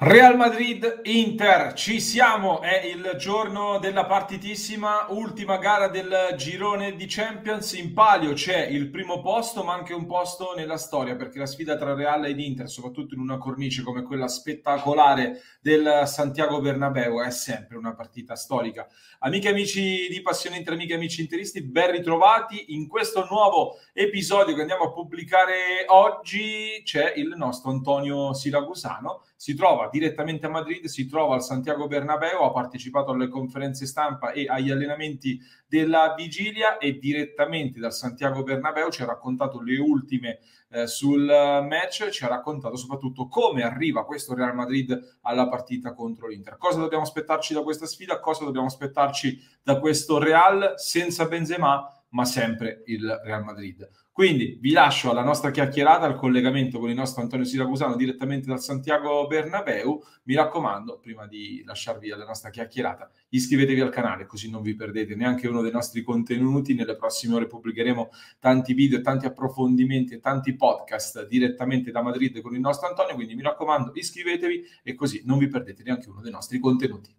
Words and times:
Real 0.00 0.36
Madrid 0.36 1.00
Inter, 1.06 1.72
ci 1.72 1.98
siamo, 1.98 2.60
è 2.60 2.84
il 2.84 3.16
giorno 3.18 3.80
della 3.80 4.06
partitissima, 4.06 5.06
ultima 5.08 5.56
gara 5.58 5.88
del 5.88 6.36
girone 6.36 6.94
di 6.94 7.06
Champions, 7.08 7.72
in 7.72 7.92
palio 7.94 8.32
c'è 8.32 8.64
il 8.64 8.90
primo 8.90 9.20
posto 9.20 9.64
ma 9.64 9.74
anche 9.74 9.94
un 9.94 10.06
posto 10.06 10.54
nella 10.54 10.76
storia 10.76 11.16
perché 11.16 11.40
la 11.40 11.46
sfida 11.46 11.76
tra 11.76 11.94
Real 11.94 12.26
ed 12.26 12.38
Inter, 12.38 12.70
soprattutto 12.70 13.14
in 13.14 13.20
una 13.20 13.38
cornice 13.38 13.82
come 13.82 14.04
quella 14.04 14.28
spettacolare 14.28 15.40
del 15.60 16.04
Santiago 16.04 16.60
Bernabeu, 16.60 17.20
è 17.20 17.32
sempre 17.32 17.76
una 17.76 17.96
partita 17.96 18.36
storica. 18.36 18.86
Amiche 19.18 19.48
e 19.48 19.50
amici 19.50 20.06
di 20.08 20.22
Passione 20.22 20.58
Inter, 20.58 20.74
amiche 20.74 20.92
e 20.92 20.96
amici 20.96 21.22
interisti, 21.22 21.60
ben 21.60 21.90
ritrovati 21.90 22.66
in 22.72 22.86
questo 22.86 23.26
nuovo 23.28 23.78
episodio 23.92 24.54
che 24.54 24.60
andiamo 24.60 24.84
a 24.84 24.92
pubblicare 24.92 25.86
oggi, 25.88 26.82
c'è 26.84 27.14
il 27.16 27.34
nostro 27.36 27.72
Antonio 27.72 28.32
Siracusano 28.32 29.24
si 29.40 29.54
trova 29.54 29.88
direttamente 29.88 30.46
a 30.46 30.48
Madrid, 30.48 30.86
si 30.86 31.06
trova 31.06 31.36
al 31.36 31.44
Santiago 31.44 31.86
Bernabeu, 31.86 32.42
ha 32.42 32.50
partecipato 32.50 33.12
alle 33.12 33.28
conferenze 33.28 33.86
stampa 33.86 34.32
e 34.32 34.46
agli 34.48 34.68
allenamenti 34.68 35.38
della 35.64 36.12
vigilia 36.16 36.78
e 36.78 36.98
direttamente 36.98 37.78
dal 37.78 37.92
Santiago 37.92 38.42
Bernabeu 38.42 38.90
ci 38.90 39.02
ha 39.02 39.06
raccontato 39.06 39.60
le 39.60 39.78
ultime 39.78 40.40
eh, 40.70 40.88
sul 40.88 41.24
match, 41.24 42.08
ci 42.08 42.24
ha 42.24 42.28
raccontato 42.28 42.74
soprattutto 42.74 43.28
come 43.28 43.62
arriva 43.62 44.04
questo 44.04 44.34
Real 44.34 44.56
Madrid 44.56 45.18
alla 45.22 45.48
partita 45.48 45.94
contro 45.94 46.26
l'Inter. 46.26 46.56
Cosa 46.56 46.80
dobbiamo 46.80 47.04
aspettarci 47.04 47.54
da 47.54 47.62
questa 47.62 47.86
sfida? 47.86 48.18
Cosa 48.18 48.42
dobbiamo 48.42 48.66
aspettarci 48.66 49.40
da 49.62 49.78
questo 49.78 50.18
Real 50.18 50.72
senza 50.74 51.26
Benzema? 51.26 51.92
ma 52.10 52.24
sempre 52.24 52.82
il 52.86 53.20
Real 53.24 53.44
Madrid. 53.44 53.88
Quindi 54.18 54.58
vi 54.60 54.72
lascio 54.72 55.12
alla 55.12 55.22
nostra 55.22 55.52
chiacchierata, 55.52 56.04
al 56.04 56.16
collegamento 56.16 56.80
con 56.80 56.90
il 56.90 56.96
nostro 56.96 57.22
Antonio 57.22 57.44
Siracusano 57.44 57.94
direttamente 57.94 58.48
dal 58.48 58.60
Santiago 58.60 59.28
Bernabeu. 59.28 60.02
Mi 60.24 60.34
raccomando, 60.34 60.98
prima 60.98 61.28
di 61.28 61.62
lasciarvi 61.64 62.10
alla 62.10 62.24
nostra 62.24 62.50
chiacchierata, 62.50 63.08
iscrivetevi 63.28 63.80
al 63.80 63.90
canale 63.90 64.26
così 64.26 64.50
non 64.50 64.62
vi 64.62 64.74
perdete 64.74 65.14
neanche 65.14 65.46
uno 65.46 65.62
dei 65.62 65.70
nostri 65.70 66.02
contenuti. 66.02 66.74
Nelle 66.74 66.96
prossime 66.96 67.36
ore 67.36 67.46
pubblicheremo 67.46 68.10
tanti 68.40 68.74
video, 68.74 69.00
tanti 69.02 69.26
approfondimenti 69.26 70.14
e 70.14 70.18
tanti 70.18 70.56
podcast 70.56 71.28
direttamente 71.28 71.92
da 71.92 72.02
Madrid 72.02 72.40
con 72.40 72.56
il 72.56 72.60
nostro 72.60 72.88
Antonio. 72.88 73.14
Quindi 73.14 73.36
mi 73.36 73.42
raccomando, 73.42 73.92
iscrivetevi 73.94 74.64
e 74.82 74.96
così 74.96 75.22
non 75.26 75.38
vi 75.38 75.46
perdete 75.46 75.84
neanche 75.84 76.10
uno 76.10 76.22
dei 76.22 76.32
nostri 76.32 76.58
contenuti. 76.58 77.17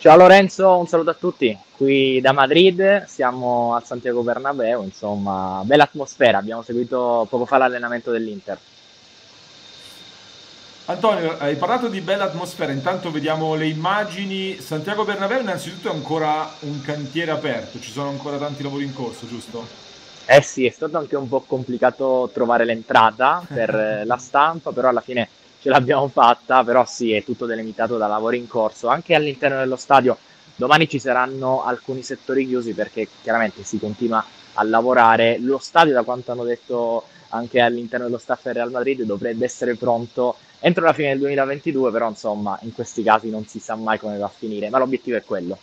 Ciao 0.00 0.16
Lorenzo, 0.16 0.78
un 0.78 0.86
saluto 0.86 1.10
a 1.10 1.14
tutti. 1.14 1.54
Qui 1.76 2.22
da 2.22 2.32
Madrid, 2.32 3.04
siamo 3.04 3.74
al 3.74 3.84
Santiago 3.84 4.22
Bernabeu, 4.22 4.82
insomma, 4.82 5.60
bella 5.62 5.82
atmosfera. 5.82 6.38
Abbiamo 6.38 6.62
seguito 6.62 7.26
poco 7.28 7.44
fa 7.44 7.58
l'allenamento 7.58 8.10
dell'Inter. 8.10 8.58
Antonio, 10.86 11.36
hai 11.36 11.54
parlato 11.56 11.88
di 11.88 12.00
bella 12.00 12.24
atmosfera, 12.24 12.72
intanto 12.72 13.10
vediamo 13.10 13.54
le 13.56 13.66
immagini. 13.66 14.58
Santiago 14.58 15.04
Bernabeu 15.04 15.42
innanzitutto 15.42 15.90
è 15.90 15.94
ancora 15.94 16.50
un 16.60 16.80
cantiere 16.80 17.32
aperto, 17.32 17.78
ci 17.78 17.90
sono 17.90 18.08
ancora 18.08 18.38
tanti 18.38 18.62
lavori 18.62 18.84
in 18.84 18.94
corso, 18.94 19.28
giusto? 19.28 19.66
Eh 20.24 20.40
sì, 20.40 20.64
è 20.64 20.70
stato 20.70 20.96
anche 20.96 21.16
un 21.16 21.28
po' 21.28 21.40
complicato 21.40 22.30
trovare 22.32 22.64
l'entrata 22.64 23.44
per 23.46 24.04
la 24.06 24.16
stampa, 24.16 24.72
però 24.72 24.88
alla 24.88 25.02
fine 25.02 25.28
ce 25.60 25.68
l'abbiamo 25.68 26.08
fatta, 26.08 26.64
però 26.64 26.84
sì, 26.86 27.12
è 27.12 27.22
tutto 27.22 27.46
delimitato 27.46 27.96
da 27.98 28.06
lavori 28.06 28.38
in 28.38 28.48
corso. 28.48 28.88
Anche 28.88 29.14
all'interno 29.14 29.58
dello 29.58 29.76
stadio 29.76 30.16
domani 30.56 30.88
ci 30.88 30.98
saranno 30.98 31.64
alcuni 31.64 32.02
settori 32.02 32.46
chiusi 32.46 32.72
perché 32.72 33.08
chiaramente 33.22 33.62
si 33.62 33.78
continua 33.78 34.24
a 34.54 34.64
lavorare. 34.64 35.38
Lo 35.38 35.58
stadio, 35.58 35.92
da 35.92 36.02
quanto 36.02 36.32
hanno 36.32 36.44
detto 36.44 37.04
anche 37.28 37.60
all'interno 37.60 38.06
dello 38.06 38.18
staff 38.18 38.44
del 38.44 38.54
Real 38.54 38.70
Madrid, 38.70 39.02
dovrebbe 39.02 39.44
essere 39.44 39.76
pronto 39.76 40.36
entro 40.60 40.84
la 40.84 40.92
fine 40.92 41.10
del 41.10 41.18
2022, 41.18 41.90
però 41.90 42.08
insomma 42.08 42.58
in 42.62 42.72
questi 42.72 43.02
casi 43.02 43.30
non 43.30 43.46
si 43.46 43.60
sa 43.60 43.74
mai 43.74 43.98
come 43.98 44.18
va 44.18 44.26
a 44.26 44.32
finire, 44.34 44.68
ma 44.70 44.78
l'obiettivo 44.78 45.16
è 45.16 45.24
quello. 45.24 45.58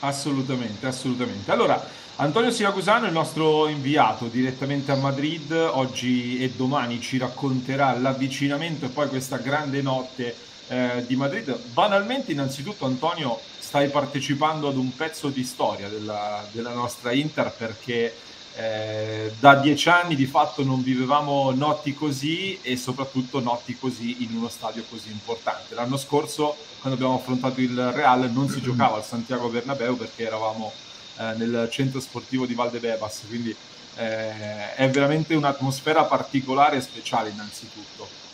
Assolutamente, 0.00 0.86
assolutamente. 0.86 1.50
Allora, 1.50 1.82
Antonio 2.18 2.50
Siracusano, 2.50 3.04
il 3.04 3.12
nostro 3.12 3.68
inviato 3.68 4.28
direttamente 4.28 4.90
a 4.90 4.96
Madrid, 4.96 5.52
oggi 5.52 6.38
e 6.38 6.48
domani 6.48 6.98
ci 6.98 7.18
racconterà 7.18 7.94
l'avvicinamento 7.98 8.86
e 8.86 8.88
poi 8.88 9.08
questa 9.08 9.36
grande 9.36 9.82
notte 9.82 10.34
eh, 10.68 11.04
di 11.06 11.14
Madrid. 11.14 11.54
Banalmente, 11.74 12.32
innanzitutto, 12.32 12.86
Antonio, 12.86 13.38
stai 13.58 13.90
partecipando 13.90 14.66
ad 14.66 14.78
un 14.78 14.96
pezzo 14.96 15.28
di 15.28 15.44
storia 15.44 15.90
della, 15.90 16.42
della 16.52 16.72
nostra 16.72 17.12
Inter 17.12 17.52
perché 17.54 18.16
eh, 18.56 19.32
da 19.38 19.56
dieci 19.56 19.90
anni 19.90 20.14
di 20.16 20.24
fatto 20.24 20.64
non 20.64 20.82
vivevamo 20.82 21.50
notti 21.50 21.92
così 21.92 22.58
e 22.62 22.78
soprattutto 22.78 23.40
notti 23.40 23.76
così 23.76 24.24
in 24.24 24.34
uno 24.34 24.48
stadio 24.48 24.84
così 24.88 25.10
importante. 25.10 25.74
L'anno 25.74 25.98
scorso, 25.98 26.56
quando 26.80 26.98
abbiamo 26.98 27.20
affrontato 27.20 27.60
il 27.60 27.92
Real, 27.92 28.30
non 28.32 28.48
si 28.48 28.62
giocava 28.62 28.96
al 28.96 29.04
Santiago 29.04 29.50
Bernabeu 29.50 29.98
perché 29.98 30.24
eravamo 30.24 30.72
eh, 31.18 31.34
nel 31.36 31.68
centro 31.70 32.00
sportivo 32.00 32.46
di 32.46 32.54
Valdebebas, 32.54 33.22
quindi 33.28 33.54
eh, 33.96 34.74
è 34.74 34.88
veramente 34.90 35.34
un'atmosfera 35.34 36.04
particolare 36.04 36.76
e 36.76 36.80
speciale 36.80 37.30
innanzitutto. 37.30 38.24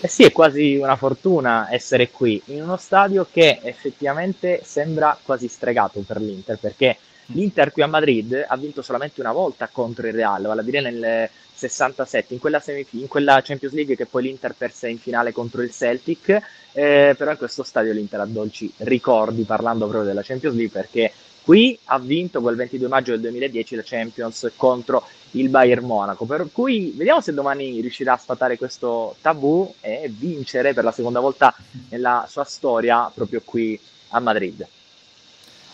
Eh 0.00 0.08
sì, 0.08 0.24
è 0.24 0.32
quasi 0.32 0.76
una 0.76 0.96
fortuna 0.96 1.68
essere 1.70 2.10
qui 2.10 2.42
in 2.46 2.62
uno 2.62 2.76
stadio 2.76 3.26
che 3.30 3.60
effettivamente 3.62 4.60
sembra 4.64 5.16
quasi 5.22 5.48
stregato 5.48 6.00
per 6.00 6.20
l'Inter 6.20 6.58
perché 6.58 6.98
L'Inter 7.28 7.72
qui 7.72 7.82
a 7.82 7.86
Madrid 7.86 8.44
ha 8.46 8.56
vinto 8.56 8.82
solamente 8.82 9.20
una 9.20 9.32
volta 9.32 9.68
contro 9.72 10.06
il 10.06 10.12
Real, 10.12 10.42
vale 10.42 10.60
a 10.60 10.64
dire 10.64 10.80
nel 10.82 11.28
67, 11.54 12.34
in 12.34 12.40
quella, 12.40 12.60
semif- 12.60 12.92
in 12.92 13.08
quella 13.08 13.40
Champions 13.42 13.74
League 13.74 13.96
che 13.96 14.06
poi 14.06 14.24
l'Inter 14.24 14.54
perse 14.56 14.88
in 14.90 14.98
finale 14.98 15.32
contro 15.32 15.62
il 15.62 15.70
Celtic, 15.70 16.28
eh, 16.72 17.14
però 17.16 17.30
in 17.30 17.36
questo 17.38 17.62
stadio 17.62 17.92
l'Inter 17.92 18.20
ha 18.20 18.26
dolci 18.26 18.70
ricordi 18.78 19.44
parlando 19.44 19.86
proprio 19.86 20.06
della 20.06 20.22
Champions 20.22 20.54
League 20.54 20.72
perché 20.72 21.12
qui 21.44 21.78
ha 21.84 21.98
vinto 21.98 22.40
quel 22.40 22.56
22 22.56 22.88
maggio 22.88 23.10
del 23.12 23.20
2010 23.20 23.76
la 23.76 23.82
Champions 23.84 24.50
contro 24.56 25.06
il 25.32 25.50
Bayern 25.50 25.84
Monaco, 25.84 26.24
per 26.24 26.48
cui 26.50 26.92
vediamo 26.96 27.20
se 27.20 27.34
domani 27.34 27.80
riuscirà 27.80 28.14
a 28.14 28.16
sfatare 28.16 28.56
questo 28.56 29.16
tabù 29.20 29.72
e 29.80 30.10
vincere 30.10 30.72
per 30.72 30.84
la 30.84 30.92
seconda 30.92 31.20
volta 31.20 31.54
nella 31.90 32.26
sua 32.28 32.44
storia 32.44 33.10
proprio 33.12 33.42
qui 33.44 33.78
a 34.08 34.20
Madrid. 34.20 34.66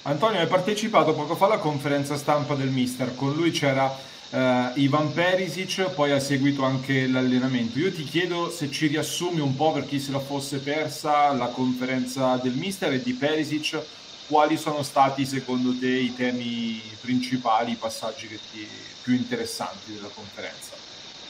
Antonio, 0.02 0.40
hai 0.40 0.46
partecipato 0.46 1.12
poco 1.14 1.36
fa 1.36 1.46
alla 1.46 1.58
conferenza 1.58 2.16
stampa 2.16 2.54
del 2.54 2.70
mister, 2.70 3.14
con 3.14 3.34
lui 3.34 3.50
c'era 3.50 3.94
eh, 4.30 4.72
Ivan 4.74 5.12
Perisic, 5.12 5.90
poi 5.90 6.12
ha 6.12 6.20
seguito 6.20 6.64
anche 6.64 7.06
l'allenamento. 7.06 7.78
Io 7.78 7.92
ti 7.92 8.04
chiedo 8.04 8.50
se 8.50 8.70
ci 8.70 8.86
riassumi 8.86 9.40
un 9.40 9.54
po' 9.54 9.72
per 9.72 9.86
chi 9.86 10.00
se 10.00 10.10
la 10.10 10.20
fosse 10.20 10.58
persa 10.58 11.32
la 11.32 11.48
conferenza 11.48 12.36
del 12.42 12.54
mister 12.54 12.92
e 12.94 13.02
di 13.02 13.12
Perisic, 13.12 13.78
quali 14.30 14.56
sono 14.56 14.84
stati 14.84 15.26
secondo 15.26 15.76
te 15.76 15.88
i 15.88 16.14
temi 16.14 16.80
principali, 17.00 17.72
i 17.72 17.76
passaggi 17.76 18.28
ti, 18.28 18.64
più 19.02 19.12
interessanti 19.12 19.92
della 19.92 20.08
conferenza? 20.14 20.76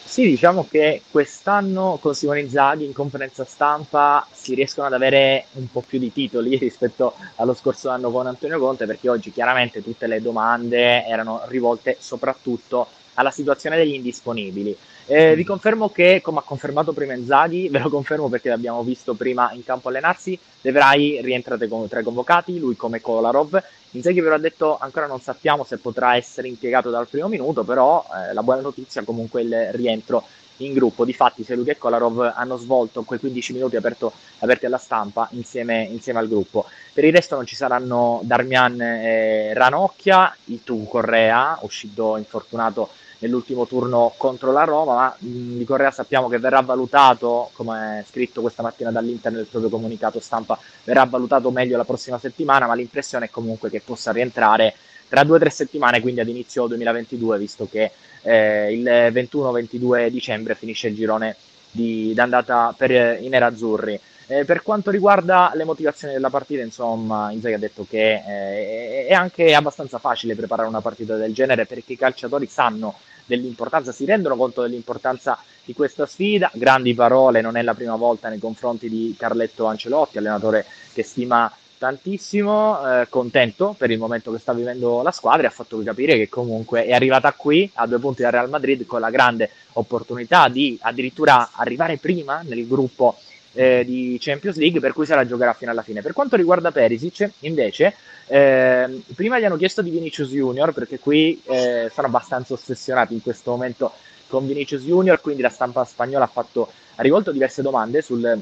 Sì, 0.05 0.25
diciamo 0.27 0.67
che 0.69 1.03
quest'anno 1.11 1.99
con 1.99 2.15
Simone 2.15 2.41
Inzaghi 2.41 2.85
in 2.85 2.93
conferenza 2.93 3.47
stampa 3.47 4.27
si 4.31 4.55
riescono 4.55 4.87
ad 4.87 4.93
avere 4.93 5.47
un 5.53 5.71
po' 5.71 5.83
più 5.87 5.99
di 5.99 6.13
titoli 6.13 6.59
rispetto 6.59 7.15
allo 7.37 7.55
scorso 7.55 7.89
anno 7.89 8.11
con 8.11 8.27
Antonio 8.27 8.59
Conte, 8.59 8.85
perché 8.85 9.09
oggi 9.09 9.33
chiaramente 9.33 9.83
tutte 9.83 10.07
le 10.07 10.21
domande 10.21 11.07
erano 11.07 11.43
rivolte 11.47 11.97
soprattutto 12.01 12.89
alla 13.21 13.31
situazione 13.31 13.77
degli 13.77 13.95
indisponibili. 13.95 14.77
Eh, 15.07 15.35
vi 15.35 15.45
confermo 15.45 15.89
che, 15.91 16.21
come 16.23 16.39
ha 16.39 16.43
confermato 16.43 16.93
prima 16.93 17.15
Inzaghi, 17.15 17.69
ve 17.71 17.79
lo 17.81 17.89
confermo 17.89 18.29
perché 18.29 18.49
l'abbiamo 18.49 18.83
visto 18.83 19.15
prima 19.15 19.53
in 19.53 19.65
campo 19.65 19.89
allenarsi, 19.89 20.39
De 20.61 20.73
Vrij 20.73 21.21
rientra 21.23 21.57
tra 21.57 22.01
i 22.01 22.05
convocati, 22.05 22.59
lui 22.59 22.77
come 22.77 23.01
Kolarov. 23.01 23.63
Inzaghi 23.93 24.23
però 24.23 24.37
ha 24.37 24.39
detto 24.39 24.79
ancora 24.79 25.07
non 25.07 25.21
sappiamo 25.21 25.65
se 25.65 25.79
potrà 25.79 26.15
essere 26.15 26.47
impiegato 26.47 26.91
dal 26.91 27.09
primo 27.09 27.27
minuto, 27.27 27.65
però 27.65 28.05
eh, 28.05 28.33
la 28.33 28.43
buona 28.43 28.61
notizia 28.61 29.03
comunque 29.03 29.41
è 29.41 29.45
il 29.45 29.73
rientro 29.73 30.25
in 30.59 30.73
gruppo. 30.73 31.05
Difatti 31.05 31.45
Luke 31.55 31.73
e 31.73 31.79
Kolarov 31.79 32.33
hanno 32.35 32.57
svolto 32.57 33.03
quei 33.03 33.19
15 33.19 33.53
minuti 33.53 33.77
aperto, 33.77 34.13
aperti 34.39 34.67
alla 34.67 34.79
stampa 34.79 35.29
insieme, 35.33 35.83
insieme, 35.91 36.19
al 36.19 36.29
gruppo. 36.29 36.67
Per 36.93 37.05
il 37.05 37.13
resto 37.13 37.35
non 37.35 37.47
ci 37.47 37.57
saranno 37.57 38.21
Darmian 38.23 38.81
e 38.81 39.55
Ranocchia, 39.55 40.35
Itu 40.45 40.87
Correa, 40.87 41.59
uscito 41.63 42.17
infortunato 42.17 42.91
nell'ultimo 43.21 43.67
turno 43.67 44.13
contro 44.17 44.53
la 44.53 44.65
Roma, 44.65 44.95
ma 44.95 45.17
mh, 45.19 45.57
di 45.59 45.65
Correa 45.65 45.91
sappiamo 45.91 46.29
che 46.29 46.39
verrà 46.39 46.61
valutato, 46.61 47.51
come 47.55 48.01
è 48.01 48.05
scritto 48.09 48.41
questa 48.41 48.63
mattina 48.63 48.91
dall'Inter 48.91 49.33
nel 49.33 49.47
proprio 49.47 49.71
comunicato 49.71 50.21
stampa, 50.21 50.59
verrà 50.85 51.05
valutato 51.05 51.51
meglio 51.51 51.77
la 51.77 51.85
prossima 51.85 52.19
settimana, 52.19 52.67
ma 52.67 52.75
l'impressione 52.75 53.27
è 53.27 53.31
comunque 53.31 53.71
che 53.71 53.81
possa 53.85 54.13
rientrare 54.13 54.75
tra 55.09 55.25
due 55.25 55.37
o 55.37 55.41
tre 55.41 55.51
settimane, 55.51 56.01
quindi 56.01 56.21
ad 56.21 56.29
inizio 56.29 56.67
2022, 56.67 57.39
visto 57.39 57.69
che 57.69 57.91
eh, 58.23 58.73
il 58.73 58.85
21-22 58.85 60.09
dicembre 60.09 60.55
finisce 60.55 60.89
il 60.89 60.95
girone 60.95 61.37
di, 61.71 62.13
d'andata 62.15 62.75
per 62.77 62.91
i 63.21 63.29
nerazzurri. 63.29 64.01
Eh, 64.31 64.45
per 64.45 64.63
quanto 64.63 64.93
riguarda 64.93 65.51
le 65.57 65.65
motivazioni 65.65 66.13
della 66.13 66.31
partita, 66.31 66.63
insomma, 66.63 67.33
Inzaghi 67.33 67.55
ha 67.55 67.59
detto 67.59 67.85
che 67.91 68.23
eh, 68.25 69.07
è 69.09 69.13
anche 69.13 69.53
abbastanza 69.57 69.99
facile 69.99 70.37
preparare 70.37 70.69
una 70.69 70.81
partita 70.81 71.17
del 71.17 71.35
genere 71.35 71.67
perché 71.67 71.95
i 71.95 71.97
calciatori 71.97 72.47
sanno 72.47 72.95
dell'importanza, 73.27 73.91
si 73.91 74.05
rendono 74.05 74.37
conto 74.37 74.63
dell'importanza 74.63 75.37
di 75.65 75.73
questa 75.73 76.07
sfida. 76.07 76.49
Grandi 76.55 76.95
parole, 76.95 77.41
non 77.41 77.57
è 77.57 77.63
la 77.63 77.75
prima 77.75 77.97
volta 77.97 78.29
nei 78.29 78.39
confronti 78.39 78.89
di 78.89 79.17
Carletto 79.19 79.67
Ancelotti, 79.67 80.19
allenatore 80.19 80.65
che 80.93 81.03
stima 81.03 81.53
tantissimo, 81.77 83.01
eh, 83.01 83.09
contento 83.09 83.75
per 83.77 83.91
il 83.91 83.99
momento 83.99 84.31
che 84.31 84.39
sta 84.39 84.53
vivendo 84.53 85.03
la 85.03 85.11
squadra 85.11 85.43
e 85.43 85.47
ha 85.47 85.53
fatto 85.53 85.83
capire 85.83 86.17
che 86.17 86.29
comunque 86.29 86.85
è 86.85 86.93
arrivata 86.93 87.33
qui 87.33 87.69
a 87.75 87.87
due 87.89 87.99
punti 87.99 88.23
dal 88.23 88.31
Real 88.31 88.49
Madrid 88.49 88.87
con 88.87 89.01
la 89.01 89.11
grande 89.11 89.51
opportunità 89.73 90.47
di 90.47 90.79
addirittura 90.83 91.51
arrivare 91.53 91.97
prima 91.97 92.43
nel 92.45 92.69
gruppo 92.69 93.17
eh, 93.53 93.85
di 93.85 94.17
Champions 94.21 94.57
League 94.57 94.81
per 94.81 94.93
cui 94.93 95.07
se 95.07 95.15
la 95.15 95.27
giocherà 95.27 95.53
fino 95.53 95.71
alla 95.71 95.83
fine. 95.83 96.03
Per 96.03 96.13
quanto 96.13 96.37
riguarda 96.37 96.71
Perisic 96.71 97.31
invece 97.41 97.95
eh, 98.27 99.03
prima 99.15 99.39
gli 99.39 99.45
hanno 99.45 99.57
chiesto 99.57 99.83
di 99.83 99.91
Vinicius 99.91 100.31
Junior 100.31 100.73
perché 100.73 100.99
qui 100.99 101.41
eh, 101.47 101.91
sono 101.93 102.07
abbastanza 102.07 102.55
ossessionati 102.55 103.15
in 103.15 103.23
questo 103.23 103.51
momento 103.51 103.93
con 104.29 104.47
Vinicius 104.47 104.83
Junior, 104.83 105.21
quindi 105.21 105.43
la 105.43 105.49
stampa 105.49 105.85
spagnola 105.85 106.25
ha, 106.25 106.29
fatto, 106.29 106.71
ha 106.95 107.03
rivolto 107.03 107.33
diverse 107.33 107.63
domande 107.63 108.01
sul 108.01 108.41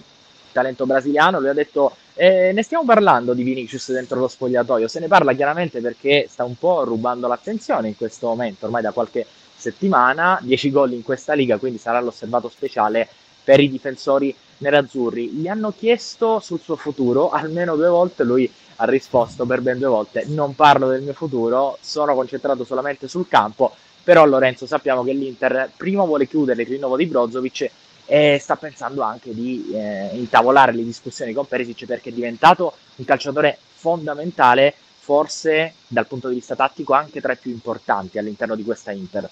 talento 0.53 0.85
brasiliano, 0.85 1.41
lui 1.41 1.49
ha 1.49 1.55
detto 1.55 1.97
eh, 2.15 2.53
ne 2.53 2.63
stiamo 2.63 2.85
parlando 2.85 3.33
di 3.33 3.43
Vinicius 3.43 3.93
dentro 3.93 4.19
lo 4.19 4.29
spogliatoio, 4.29 4.89
se 4.89 5.01
ne 5.01 5.07
parla 5.07 5.33
chiaramente 5.33 5.81
perché 5.81 6.27
sta 6.29 6.45
un 6.45 6.57
po' 6.59 6.85
rubando 6.85 7.27
l'attenzione 7.27 7.89
in 7.89 7.97
questo 7.97 8.27
momento, 8.27 8.67
ormai 8.67 8.83
da 8.83 8.93
qualche 8.93 9.25
settimana, 9.57 10.39
10 10.43 10.71
gol 10.71 10.93
in 10.93 11.03
questa 11.03 11.33
liga, 11.33 11.59
quindi 11.59 11.79
sarà 11.79 12.01
l'osservato 12.01 12.49
speciale 12.49 13.09
per 13.43 13.61
i 13.61 13.71
difensori 13.71 14.35
nerazzurri. 14.59 15.31
Gli 15.31 15.49
hanno 15.49 15.73
chiesto 15.77 16.41
sul 16.41 16.61
suo 16.61 16.77
futuro 16.77 17.31
almeno 17.31 17.77
due 17.77 17.89
volte, 17.89 18.25
lui 18.25 18.51
ha 18.77 18.85
risposto 18.85 19.45
per 19.45 19.61
ben 19.61 19.79
due 19.79 19.89
volte 19.89 20.25
non 20.29 20.55
parlo 20.55 20.89
del 20.89 21.03
mio 21.03 21.13
futuro, 21.13 21.79
sono 21.81 22.15
concentrato 22.15 22.65
solamente 22.65 23.09
sul 23.09 23.27
campo, 23.29 23.75
però 24.05 24.25
Lorenzo 24.25 24.67
sappiamo 24.67 25.03
che 25.03 25.13
l'Inter 25.13 25.71
prima 25.77 26.05
vuole 26.05 26.27
chiudere 26.27 26.63
il 26.63 26.69
rinnovo 26.69 26.97
di 26.97 27.07
Brozovic 27.07 27.71
e 28.07 28.39
sta 28.41 28.57
pensando 28.57 29.03
anche 29.03 29.35
di 29.35 29.71
eh, 29.73 30.11
intavolare 30.15 30.73
le 30.73 30.83
discussioni 30.83 31.35
con 31.35 31.47
Perisic 31.47 31.85
perché 31.85 32.09
è 32.09 32.13
diventato 32.13 32.73
un 32.97 33.05
calciatore 33.05 33.59
fondamentale, 33.75 34.75
forse 34.99 35.75
dal 35.87 36.07
punto 36.07 36.29
di 36.29 36.37
vista 36.37 36.57
tattico 36.57 36.95
anche 36.95 37.21
tra 37.21 37.33
i 37.33 37.37
più 37.37 37.51
importanti 37.51 38.19
all'interno 38.19 38.55
di 38.55 38.65
questa 38.65 38.93
Inter. 38.93 39.29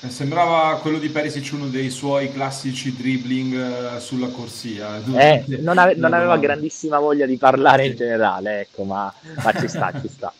Eh, 0.00 0.10
sembrava 0.10 0.78
quello 0.80 0.98
di 0.98 1.08
Perisic 1.08 1.52
uno 1.54 1.68
dei 1.68 1.88
suoi 1.88 2.30
classici 2.30 2.94
dribbling 2.94 3.54
uh, 3.54 3.98
sulla 3.98 4.28
corsia. 4.28 5.02
Eh, 5.16 5.44
non, 5.60 5.78
ave- 5.78 5.94
non, 5.94 6.12
aveva 6.12 6.36
grandissima 6.36 6.98
voglia 6.98 7.24
di 7.24 7.38
parlare 7.38 7.84
sì. 7.84 7.90
in 7.90 7.96
generale, 7.96 8.60
ecco, 8.60 8.84
ma, 8.84 9.12
ma 9.42 9.52
ci 9.58 9.68
sta, 9.68 9.92
ci 10.00 10.08
sta. 10.08 10.32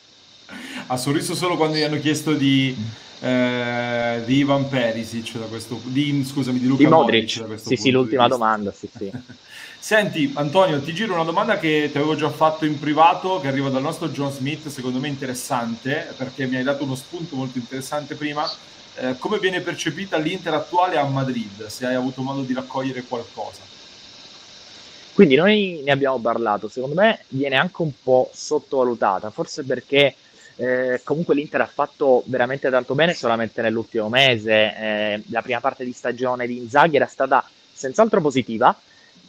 Ha 0.88 0.97
sorriso 0.97 1.35
solo 1.35 1.56
quando 1.56 1.76
gli 1.76 1.82
hanno 1.82 1.99
chiesto 1.99 2.32
di, 2.35 2.76
eh, 3.19 4.23
di 4.25 4.37
Ivan 4.37 4.69
Perisic, 4.69 5.38
da 5.38 5.47
questo, 5.47 5.81
di, 5.82 6.23
scusami, 6.25 6.61
di 6.61 6.67
Luca 6.69 6.85
di 6.85 6.88
Modric. 6.88 7.41
Modric 7.41 7.61
sì, 7.61 7.75
sì, 7.75 7.91
l'ultima 7.91 8.29
domanda, 8.29 8.73
sì, 8.73 8.88
sì. 8.97 9.11
Senti, 9.81 10.31
Antonio, 10.37 10.81
ti 10.81 10.94
giro 10.94 11.14
una 11.14 11.25
domanda 11.25 11.58
che 11.58 11.88
ti 11.91 11.97
avevo 11.97 12.14
già 12.14 12.31
fatto 12.31 12.64
in 12.64 12.79
privato, 12.79 13.41
che 13.41 13.49
arriva 13.49 13.69
dal 13.69 13.82
nostro 13.82 14.08
John 14.11 14.31
Smith, 14.31 14.69
secondo 14.69 15.00
me 15.00 15.08
interessante, 15.08 16.14
perché 16.17 16.47
mi 16.47 16.55
hai 16.55 16.62
dato 16.62 16.85
uno 16.85 16.94
spunto 16.94 17.35
molto 17.35 17.58
interessante 17.58 18.14
prima 18.14 18.49
eh, 18.96 19.16
come 19.19 19.38
viene 19.38 19.60
percepita 19.60 20.16
l'Inter 20.16 20.54
attuale 20.54 20.96
a 20.96 21.04
Madrid, 21.04 21.66
se 21.66 21.87
hai 21.87 21.94
avuto 21.94 22.22
modo 22.22 22.43
di 22.43 22.54
raccogliere 22.54 23.02
qualcosa. 23.02 23.60
Quindi 25.12 25.34
noi 25.34 25.81
ne 25.82 25.93
abbiamo 25.93 26.19
parlato, 26.19 26.69
secondo 26.69 26.94
me 26.94 27.25
viene 27.28 27.56
anche 27.56 27.81
un 27.81 27.93
po' 28.02 28.31
sottovalutata, 28.34 29.31
forse 29.31 29.64
perché 29.64 30.14
eh, 30.56 31.00
comunque 31.04 31.34
l'Inter 31.34 31.62
ha 31.62 31.70
fatto 31.72 32.22
veramente 32.26 32.69
tanto 32.69 32.94
bene 32.94 33.14
solamente 33.14 33.62
nell'ultimo 33.62 34.08
mese, 34.08 34.52
eh, 34.52 35.22
la 35.31 35.40
prima 35.40 35.60
parte 35.60 35.84
di 35.84 35.93
stagione 35.93 36.46
di 36.46 36.58
Inzaghi 36.58 36.96
era 36.96 37.06
stata 37.06 37.48
senz'altro 37.72 38.20
positiva, 38.20 38.78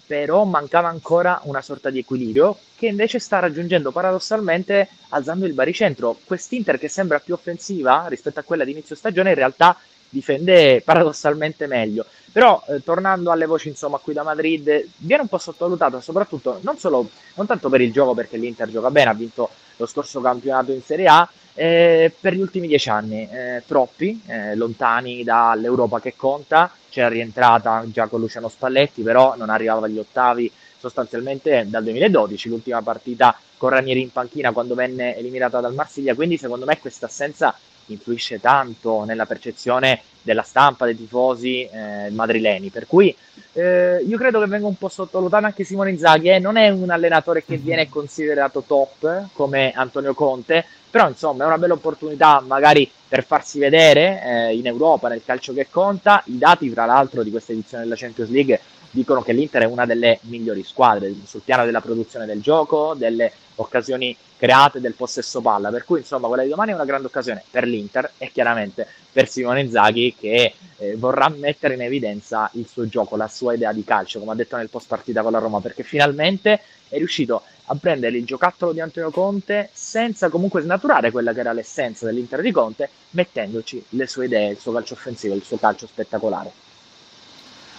però 0.07 0.45
mancava 0.45 0.87
ancora 0.87 1.41
una 1.43 1.61
sorta 1.61 1.89
di 1.89 1.99
equilibrio 1.99 2.57
che 2.77 2.87
invece 2.87 3.19
sta 3.19 3.39
raggiungendo 3.39 3.91
paradossalmente 3.91 4.87
alzando 5.09 5.45
il 5.45 5.53
baricentro. 5.53 6.17
Quest'Inter 6.23 6.79
che 6.79 6.87
sembra 6.87 7.19
più 7.19 7.33
offensiva 7.33 8.05
rispetto 8.07 8.39
a 8.39 8.43
quella 8.43 8.63
di 8.63 8.71
inizio 8.71 8.95
stagione 8.95 9.29
in 9.29 9.35
realtà 9.35 9.77
difende 10.09 10.81
paradossalmente 10.81 11.67
meglio. 11.67 12.05
Però 12.31 12.63
eh, 12.69 12.81
tornando 12.83 13.31
alle 13.31 13.45
voci 13.45 13.67
insomma 13.67 13.97
qui 13.97 14.13
da 14.13 14.23
Madrid 14.23 14.87
viene 14.97 15.23
un 15.23 15.27
po' 15.27 15.37
sottovalutata 15.37 15.99
soprattutto 15.99 16.59
non, 16.61 16.77
solo, 16.77 17.09
non 17.35 17.45
tanto 17.45 17.67
per 17.67 17.81
il 17.81 17.91
gioco 17.91 18.13
perché 18.13 18.37
l'Inter 18.37 18.69
gioca 18.69 18.89
bene, 18.89 19.09
ha 19.09 19.13
vinto 19.13 19.49
lo 19.77 19.85
scorso 19.85 20.21
campionato 20.21 20.71
in 20.71 20.81
Serie 20.81 21.07
A, 21.07 21.29
eh, 21.53 22.13
per 22.19 22.33
gli 22.33 22.41
ultimi 22.41 22.67
dieci 22.67 22.89
anni, 22.89 23.27
eh, 23.31 23.63
troppi, 23.65 24.21
eh, 24.27 24.55
lontani 24.55 25.23
dall'Europa 25.23 25.99
che 25.99 26.15
conta, 26.15 26.71
c'era 26.89 27.07
rientrata 27.07 27.83
già 27.87 28.07
con 28.07 28.19
Luciano 28.19 28.49
Spalletti, 28.49 29.01
però 29.01 29.35
non 29.35 29.49
arrivava 29.49 29.85
agli 29.85 29.97
ottavi 29.97 30.51
sostanzialmente 30.77 31.65
dal 31.67 31.83
2012, 31.83 32.49
l'ultima 32.49 32.81
partita 32.81 33.35
con 33.57 33.69
Ranieri 33.69 34.01
in 34.01 34.11
panchina 34.11 34.51
quando 34.51 34.75
venne 34.75 35.17
eliminata 35.17 35.59
dal 35.59 35.73
Marsiglia, 35.73 36.13
quindi 36.13 36.37
secondo 36.37 36.65
me 36.65 36.79
questa 36.79 37.07
assenza 37.07 37.55
influisce 37.87 38.39
tanto 38.39 39.03
nella 39.03 39.25
percezione 39.25 40.01
della 40.21 40.41
stampa, 40.41 40.85
dei 40.85 40.97
tifosi 40.97 41.63
eh, 41.63 42.09
madrileni, 42.11 42.69
per 42.69 42.85
cui 42.85 43.15
eh, 43.53 44.03
io 44.05 44.17
credo 44.17 44.39
che 44.39 44.47
venga 44.47 44.67
un 44.67 44.75
po' 44.75 44.89
sottovalutato 44.89 45.45
anche 45.45 45.63
Simone 45.63 45.91
Inzaghi, 45.91 46.29
eh, 46.29 46.39
non 46.39 46.57
è 46.57 46.69
un 46.69 46.89
allenatore 46.89 47.43
che 47.43 47.57
viene 47.57 47.89
considerato 47.89 48.63
top 48.65 49.29
come 49.33 49.71
Antonio 49.73 50.13
Conte, 50.13 50.65
però 50.89 51.07
insomma 51.07 51.43
è 51.43 51.47
una 51.47 51.57
bella 51.57 51.73
opportunità 51.73 52.41
magari 52.45 52.89
per 53.07 53.23
farsi 53.23 53.59
vedere 53.59 54.21
eh, 54.23 54.55
in 54.55 54.67
Europa 54.67 55.07
nel 55.07 55.21
calcio 55.25 55.53
che 55.53 55.67
conta. 55.69 56.21
I 56.25 56.37
dati, 56.37 56.71
tra 56.71 56.85
l'altro, 56.85 57.23
di 57.23 57.31
questa 57.31 57.53
edizione 57.53 57.83
della 57.83 57.95
Champions 57.95 58.29
League 58.29 58.59
dicono 58.91 59.21
che 59.21 59.33
l'Inter 59.33 59.63
è 59.63 59.65
una 59.65 59.85
delle 59.85 60.19
migliori 60.21 60.63
squadre 60.63 61.13
sul 61.25 61.41
piano 61.43 61.65
della 61.65 61.81
produzione 61.81 62.25
del 62.25 62.41
gioco, 62.41 62.93
delle 62.95 63.31
occasioni 63.55 64.15
create, 64.37 64.79
del 64.79 64.93
possesso 64.93 65.41
palla. 65.41 65.69
Per 65.69 65.83
cui, 65.83 65.99
insomma, 65.99 66.27
quella 66.27 66.43
di 66.43 66.49
domani 66.49 66.71
è 66.71 66.75
una 66.75 66.85
grande 66.85 67.07
occasione 67.07 67.43
per 67.49 67.65
l'Inter 67.65 68.11
e 68.17 68.31
chiaramente 68.31 68.87
per 69.11 69.27
Simone 69.27 69.61
Inzaghi 69.61 70.15
che 70.17 70.53
eh, 70.77 70.95
vorrà 70.95 71.27
mettere 71.29 71.73
in 71.73 71.81
evidenza 71.81 72.49
il 72.53 72.67
suo 72.67 72.87
gioco, 72.87 73.15
la 73.15 73.27
sua 73.27 73.53
idea 73.53 73.73
di 73.73 73.83
calcio, 73.83 74.19
come 74.19 74.31
ha 74.31 74.35
detto 74.35 74.57
nel 74.57 74.69
post 74.69 74.87
partita 74.87 75.23
con 75.23 75.31
la 75.31 75.39
Roma, 75.39 75.59
perché 75.59 75.83
finalmente 75.83 76.61
è 76.87 76.97
riuscito 76.97 77.41
a 77.69 77.75
prendere 77.75 78.17
il 78.17 78.25
giocattolo 78.25 78.71
di 78.71 78.79
Antonio 78.79 79.09
Conte 79.09 79.69
senza 79.73 80.29
comunque 80.29 80.61
snaturare 80.61 81.11
quella 81.11 81.33
che 81.33 81.41
era 81.41 81.51
l'essenza 81.51 82.05
dell'Inter 82.05 82.41
di 82.41 82.51
Conte, 82.51 82.89
mettendoci 83.11 83.83
le 83.89 84.07
sue 84.07 84.25
idee, 84.25 84.51
il 84.51 84.59
suo 84.59 84.71
calcio 84.71 84.93
offensivo, 84.93 85.33
il 85.33 85.43
suo 85.43 85.57
calcio 85.57 85.87
spettacolare. 85.87 86.66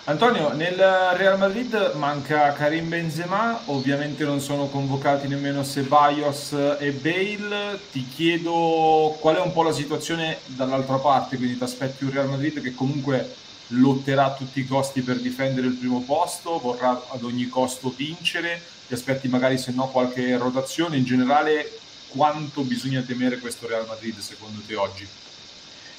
Antonio, 0.09 0.55
nel 0.55 0.79
Real 1.19 1.37
Madrid 1.37 1.93
manca 1.97 2.55
Karim 2.55 2.88
Benzema, 2.88 3.61
ovviamente 3.67 4.25
non 4.25 4.41
sono 4.41 4.69
convocati 4.69 5.29
nemmeno 5.29 5.62
Ceballos 5.62 6.57
e 6.79 6.93
Bale. 6.93 7.79
Ti 7.93 8.09
chiedo 8.09 9.19
qual 9.21 9.37
è 9.37 9.41
un 9.41 9.53
po' 9.53 9.62
la 9.62 9.71
situazione 9.71 10.38
dall'altra 10.47 10.97
parte, 10.97 11.37
quindi 11.37 11.59
ti 11.59 11.62
aspetti 11.62 12.05
un 12.05 12.12
Real 12.12 12.27
Madrid 12.27 12.62
che 12.62 12.75
comunque 12.75 13.35
lotterà 13.67 14.25
a 14.25 14.33
tutti 14.33 14.61
i 14.61 14.67
costi 14.67 15.03
per 15.03 15.19
difendere 15.19 15.67
il 15.67 15.75
primo 15.75 16.00
posto, 16.00 16.59
vorrà 16.59 17.03
ad 17.11 17.23
ogni 17.23 17.47
costo 17.49 17.93
vincere, 17.95 18.62
ti 18.87 18.95
aspetti 18.95 19.29
magari 19.29 19.59
se 19.59 19.73
no 19.73 19.88
qualche 19.88 20.38
rotazione, 20.38 20.97
in 20.97 21.05
generale 21.05 21.71
quanto 22.09 22.62
bisogna 22.62 23.03
temere 23.03 23.37
questo 23.41 23.67
Real 23.67 23.85
Madrid 23.87 24.19
secondo 24.21 24.62
te 24.67 24.75
oggi? 24.75 25.07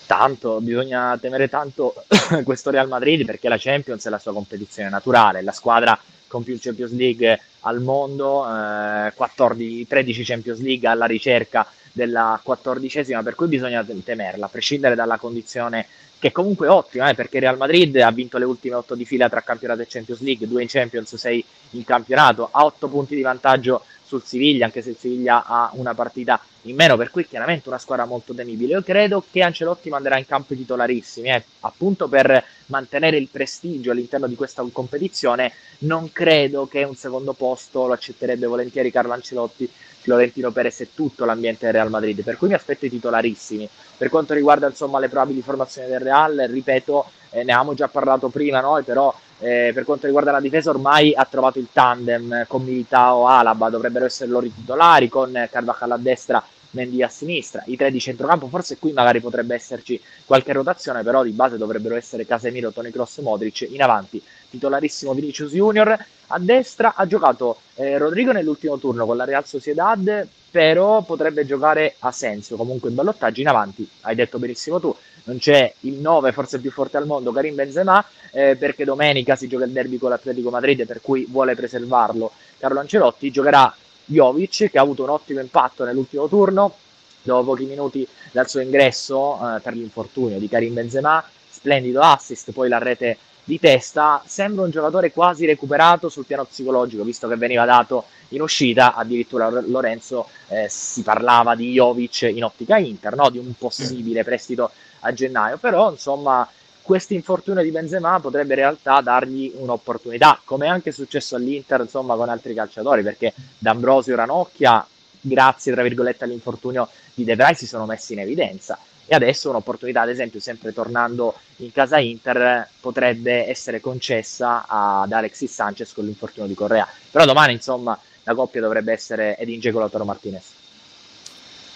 Tanto, 0.09 0.59
bisogna 0.59 1.15
temere 1.21 1.47
tanto 1.49 1.93
questo 2.43 2.71
Real 2.71 2.87
Madrid 2.87 3.25
perché 3.25 3.47
la 3.47 3.59
Champions 3.59 4.07
è 4.07 4.09
la 4.09 4.17
sua 4.17 4.33
competizione 4.33 4.89
naturale, 4.89 5.43
la 5.43 5.51
squadra 5.51 5.99
con 6.25 6.41
più 6.41 6.57
Champions 6.59 6.93
League 6.93 7.39
al 7.59 7.79
mondo, 7.79 8.43
eh, 8.43 9.13
14, 9.13 9.85
13 9.85 10.23
Champions 10.23 10.61
League 10.61 10.87
alla 10.87 11.05
ricerca 11.05 11.63
della 11.99 12.39
quattordicesima, 12.41 13.21
per 13.21 13.35
cui 13.35 13.47
bisogna 13.47 13.85
temerla, 14.03 14.45
a 14.45 14.49
prescindere 14.49 14.95
dalla 14.95 15.17
condizione 15.17 15.85
che 16.17 16.31
comunque 16.31 16.67
è 16.67 16.69
ottima, 16.69 17.09
eh, 17.09 17.13
perché 17.13 17.39
Real 17.39 17.57
Madrid 17.57 17.95
ha 17.97 18.11
vinto 18.11 18.37
le 18.37 18.45
ultime 18.45 18.75
otto 18.75 18.95
di 18.95 19.05
fila 19.05 19.29
tra 19.29 19.41
campionato 19.41 19.81
e 19.81 19.87
Champions 19.87 20.21
League, 20.21 20.47
due 20.47 20.61
in 20.61 20.67
Champions, 20.67 21.15
sei 21.15 21.43
in 21.71 21.83
campionato, 21.83 22.49
ha 22.51 22.65
otto 22.65 22.87
punti 22.87 23.15
di 23.15 23.21
vantaggio 23.21 23.83
sul 24.03 24.23
Siviglia, 24.23 24.65
anche 24.65 24.81
se 24.81 24.89
il 24.89 24.97
Siviglia 24.97 25.45
ha 25.45 25.69
una 25.73 25.93
partita 25.93 26.41
in 26.63 26.75
meno, 26.75 26.97
per 26.97 27.11
cui 27.11 27.27
chiaramente 27.27 27.69
una 27.69 27.77
squadra 27.77 28.05
molto 28.05 28.33
temibile. 28.33 28.73
Io 28.73 28.81
credo 28.81 29.23
che 29.31 29.43
Ancelotti 29.43 29.89
manderà 29.89 30.17
in 30.17 30.25
campo 30.25 30.53
i 30.53 30.57
titolarissimi, 30.57 31.29
eh, 31.29 31.43
appunto 31.61 32.07
per 32.07 32.43
mantenere 32.65 33.17
il 33.17 33.29
prestigio 33.31 33.91
all'interno 33.91 34.27
di 34.27 34.35
questa 34.35 34.65
competizione. 34.71 35.53
Non 35.79 36.11
credo 36.11 36.67
che 36.67 36.83
un 36.83 36.95
secondo 36.95 37.33
posto 37.33 37.85
lo 37.85 37.93
accetterebbe 37.93 38.47
volentieri 38.47 38.91
Carlo 38.91 39.13
Ancelotti, 39.13 39.69
Florentino 40.01 40.51
Perez 40.51 40.81
e 40.81 40.89
tutto 40.93 41.25
l'ambiente 41.25 41.65
del 41.65 41.73
Real 41.73 41.89
Madrid, 41.89 42.23
per 42.23 42.37
cui 42.37 42.47
mi 42.47 42.53
aspetto 42.53 42.85
i 42.85 42.89
titolarissimi. 42.89 43.67
Per 43.97 44.09
quanto 44.09 44.33
riguarda 44.33 44.67
insomma 44.67 44.99
le 44.99 45.09
probabili 45.09 45.41
formazioni 45.41 45.87
del 45.87 45.99
Real, 45.99 46.47
ripeto, 46.49 47.05
eh, 47.31 47.43
ne 47.43 47.51
avevamo 47.51 47.73
già 47.73 47.87
parlato 47.87 48.29
prima 48.29 48.61
noi, 48.61 48.83
però 48.83 49.13
eh, 49.39 49.71
per 49.73 49.83
quanto 49.83 50.05
riguarda 50.05 50.31
la 50.31 50.39
difesa 50.39 50.69
ormai 50.69 51.13
ha 51.13 51.25
trovato 51.25 51.59
il 51.59 51.67
tandem 51.71 52.45
con 52.47 52.63
Militao 52.63 53.27
Alaba, 53.27 53.69
dovrebbero 53.69 54.05
essere 54.05 54.29
loro 54.29 54.45
i 54.45 54.53
titolari, 54.53 55.09
con 55.09 55.47
Carvajal 55.49 55.91
a 55.91 55.97
destra, 55.97 56.43
Mendy 56.71 57.01
a 57.01 57.07
sinistra, 57.07 57.63
i 57.65 57.75
tre 57.75 57.89
di 57.89 57.99
centrocampo, 57.99 58.47
forse 58.47 58.77
qui 58.77 58.91
magari 58.91 59.19
potrebbe 59.19 59.55
esserci 59.55 59.99
qualche 60.25 60.53
rotazione, 60.53 61.01
però 61.01 61.23
di 61.23 61.31
base 61.31 61.57
dovrebbero 61.57 61.95
essere 61.95 62.27
Casemiro, 62.27 62.71
Toni 62.71 62.91
Cross, 62.91 63.19
Modric, 63.21 63.67
in 63.71 63.81
avanti 63.81 64.21
titolarissimo 64.49 65.13
Vinicius 65.13 65.51
Junior, 65.51 65.97
a 66.31 66.39
destra 66.39 66.93
ha 66.95 67.07
giocato 67.07 67.59
eh, 67.75 67.97
Rodrigo 67.97 68.31
nell'ultimo 68.31 68.77
turno 68.77 69.05
con 69.05 69.17
la 69.17 69.25
Real 69.25 69.45
Sociedad, 69.45 70.27
però 70.51 71.01
potrebbe 71.03 71.45
giocare 71.45 71.95
Asensio 71.99 72.55
comunque 72.55 72.89
in 72.89 72.95
ballottaggio. 72.95 73.41
In 73.41 73.47
avanti, 73.47 73.87
hai 74.01 74.15
detto 74.15 74.39
benissimo 74.39 74.79
tu, 74.79 74.95
non 75.25 75.37
c'è 75.37 75.73
il 75.81 75.93
9 75.93 76.31
forse 76.31 76.59
più 76.59 76.71
forte 76.71 76.97
al 76.97 77.05
mondo, 77.05 77.31
Karim 77.31 77.55
Benzema, 77.55 78.03
eh, 78.31 78.55
perché 78.55 78.83
domenica 78.83 79.35
si 79.35 79.47
gioca 79.47 79.65
il 79.65 79.71
derby 79.71 79.97
con 79.97 80.09
l'Atletico 80.09 80.49
Madrid, 80.49 80.85
per 80.85 81.01
cui 81.01 81.25
vuole 81.29 81.55
preservarlo. 81.55 82.31
Carlo 82.57 82.79
Ancelotti, 82.79 83.31
giocherà 83.31 83.73
Jovic 84.05 84.69
che 84.69 84.77
ha 84.77 84.81
avuto 84.81 85.03
un 85.03 85.09
ottimo 85.09 85.39
impatto 85.39 85.83
nell'ultimo 85.83 86.27
turno, 86.27 86.73
dopo 87.21 87.51
pochi 87.51 87.65
minuti 87.65 88.07
dal 88.31 88.49
suo 88.49 88.59
ingresso 88.59 89.35
eh, 89.35 89.59
per 89.61 89.73
l'infortunio 89.73 90.39
di 90.39 90.47
Karim 90.47 90.73
Benzema, 90.73 91.23
splendido 91.49 92.01
assist, 92.01 92.51
poi 92.51 92.69
la 92.69 92.79
rete 92.79 93.17
di 93.49 93.59
testa, 93.59 94.21
sembra 94.27 94.63
un 94.63 94.69
giocatore 94.69 95.11
quasi 95.11 95.47
recuperato 95.47 96.07
sul 96.07 96.25
piano 96.25 96.45
psicologico, 96.45 97.03
visto 97.03 97.27
che 97.27 97.35
veniva 97.35 97.65
dato 97.65 98.05
in 98.29 98.41
uscita, 98.41 98.93
addirittura 98.93 99.49
Lorenzo 99.49 100.27
eh, 100.49 100.67
si 100.69 101.01
parlava 101.01 101.55
di 101.55 101.71
Jovic 101.71 102.29
in 102.31 102.43
ottica 102.43 102.77
Inter, 102.77 103.15
no? 103.15 103.31
di 103.31 103.39
un 103.39 103.51
possibile 103.57 104.23
prestito 104.23 104.69
a 104.99 105.11
gennaio, 105.13 105.57
però 105.57 105.89
insomma 105.89 106.47
questo 106.83 107.15
infortunio 107.15 107.63
di 107.63 107.71
Benzema 107.71 108.19
potrebbe 108.19 108.53
in 108.53 108.59
realtà 108.59 109.01
dargli 109.01 109.51
un'opportunità, 109.55 110.39
come 110.43 110.67
è 110.67 110.69
anche 110.69 110.91
successo 110.91 111.35
all'Inter 111.35 111.81
insomma 111.81 112.15
con 112.15 112.29
altri 112.29 112.53
calciatori, 112.53 113.01
perché 113.01 113.33
D'Ambrosio 113.57 114.15
Ranocchia, 114.15 114.85
grazie 115.21 115.73
tra 115.73 115.81
virgolette 115.81 116.23
all'infortunio 116.23 116.87
di 117.15 117.23
De 117.23 117.35
Vrij, 117.35 117.55
si 117.55 117.65
sono 117.65 117.87
messi 117.87 118.13
in 118.13 118.19
evidenza 118.19 118.77
e 119.09 119.15
adesso 119.15 119.49
un'opportunità, 119.49 120.01
ad 120.01 120.09
esempio, 120.09 120.39
sempre 120.39 120.71
tornando 120.71 121.33
in 121.57 121.71
casa 121.71 121.97
Inter, 121.97 122.69
potrebbe 122.79 123.47
essere 123.49 123.79
concessa 123.79 124.65
ad 124.67 125.11
Alexis 125.11 125.51
Sanchez 125.51 125.93
con 125.93 126.05
l'infortunio 126.05 126.47
di 126.47 126.53
Correa. 126.53 126.87
Però 127.09 127.25
domani, 127.25 127.53
insomma, 127.53 127.99
la 128.21 128.35
coppia 128.35 128.61
dovrebbe 128.61 128.93
essere 128.93 129.35
Edin 129.39 129.57
Dzeko 129.57 129.79
Lautaro 129.79 130.05
Martinez. 130.05 130.58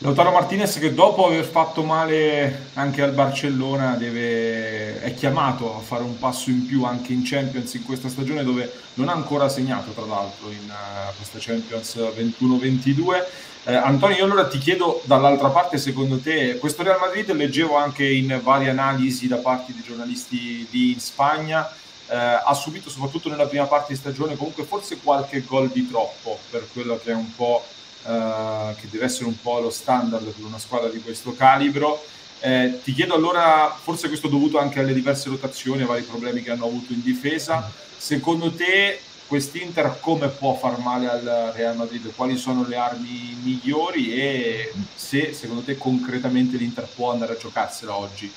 Lautaro 0.03 0.31
Martinez 0.31 0.79
che 0.79 0.93
dopo 0.93 1.27
aver 1.27 1.45
fatto 1.45 1.81
male 1.81 2.72
anche 2.74 3.01
al 3.01 3.13
Barcellona 3.13 3.95
deve... 3.95 5.00
è 5.00 5.13
chiamato 5.13 5.77
a 5.77 5.79
fare 5.79 6.03
un 6.03 6.19
passo 6.19 6.50
in 6.50 6.65
più 6.65 6.83
anche 6.83 7.13
in 7.13 7.22
Champions 7.24 7.74
in 7.75 7.86
questa 7.86 8.10
stagione 8.10 8.43
dove 8.43 8.69
non 8.95 9.07
ha 9.07 9.13
ancora 9.13 9.48
segnato 9.48 9.91
tra 9.91 10.05
l'altro 10.05 10.50
in 10.50 10.69
uh, 10.69 11.15
questa 11.15 11.38
Champions 11.39 11.95
21-22 11.95 13.24
eh, 13.63 13.75
Antonio, 13.75 14.17
io 14.17 14.25
allora 14.25 14.45
ti 14.45 14.57
chiedo 14.57 15.01
dall'altra 15.05 15.48
parte, 15.48 15.77
secondo 15.77 16.19
te, 16.19 16.57
questo 16.57 16.83
Real 16.83 17.00
Madrid 17.00 17.31
leggevo 17.31 17.77
anche 17.77 18.05
in 18.05 18.41
varie 18.43 18.69
analisi 18.69 19.29
da 19.29 19.38
parte 19.38 19.72
di 19.72 19.81
giornalisti 19.81 20.67
di 20.69 20.98
Spagna, 21.00 21.65
eh, 22.07 22.17
ha 22.17 22.53
subito 22.53 22.89
soprattutto 22.89 23.29
nella 23.29 23.45
prima 23.48 23.63
parte 23.63 23.93
di 23.93 24.00
stagione 24.00 24.36
comunque 24.36 24.65
forse 24.65 24.98
qualche 24.98 25.45
gol 25.45 25.69
di 25.69 25.88
troppo 25.88 26.39
per 26.50 26.67
quello 26.74 27.00
che 27.01 27.12
è 27.12 27.15
un 27.15 27.33
po' 27.33 27.63
eh, 28.05 28.75
che 28.79 28.88
deve 28.89 29.05
essere 29.05 29.25
un 29.25 29.39
po' 29.39 29.60
lo 29.60 29.69
standard 29.69 30.25
per 30.25 30.45
una 30.45 30.60
squadra 30.60 30.89
di 30.89 31.01
questo 31.01 31.33
calibro. 31.33 32.03
Eh, 32.39 32.79
ti 32.83 32.93
chiedo 32.93 33.13
allora, 33.13 33.74
forse 33.81 34.07
questo 34.07 34.27
è 34.27 34.29
dovuto 34.29 34.57
anche 34.57 34.79
alle 34.79 34.93
diverse 34.93 35.29
rotazioni, 35.29 35.81
ai 35.81 35.88
vari 35.88 36.01
problemi 36.03 36.43
che 36.43 36.51
hanno 36.51 36.65
avuto 36.65 36.91
in 36.91 37.01
difesa. 37.01 37.72
Secondo 37.98 38.51
te 38.51 39.00
quest'Inter 39.27 39.98
come 40.01 40.27
può 40.27 40.53
far 40.55 40.77
male 40.79 41.10
al 41.10 41.53
Real 41.55 41.77
Madrid? 41.77 42.13
Quali 42.13 42.38
sono 42.38 42.67
le 42.67 42.75
armi 42.75 43.38
migliori 43.41 44.13
e 44.13 44.74
se 44.93 45.33
secondo 45.33 45.62
te 45.62 45.77
concretamente 45.77 46.57
l'Inter 46.57 46.88
può 46.93 47.12
andare 47.12 47.33
a 47.33 47.38
giocarsela 47.38 47.95
oggi? 47.95 48.31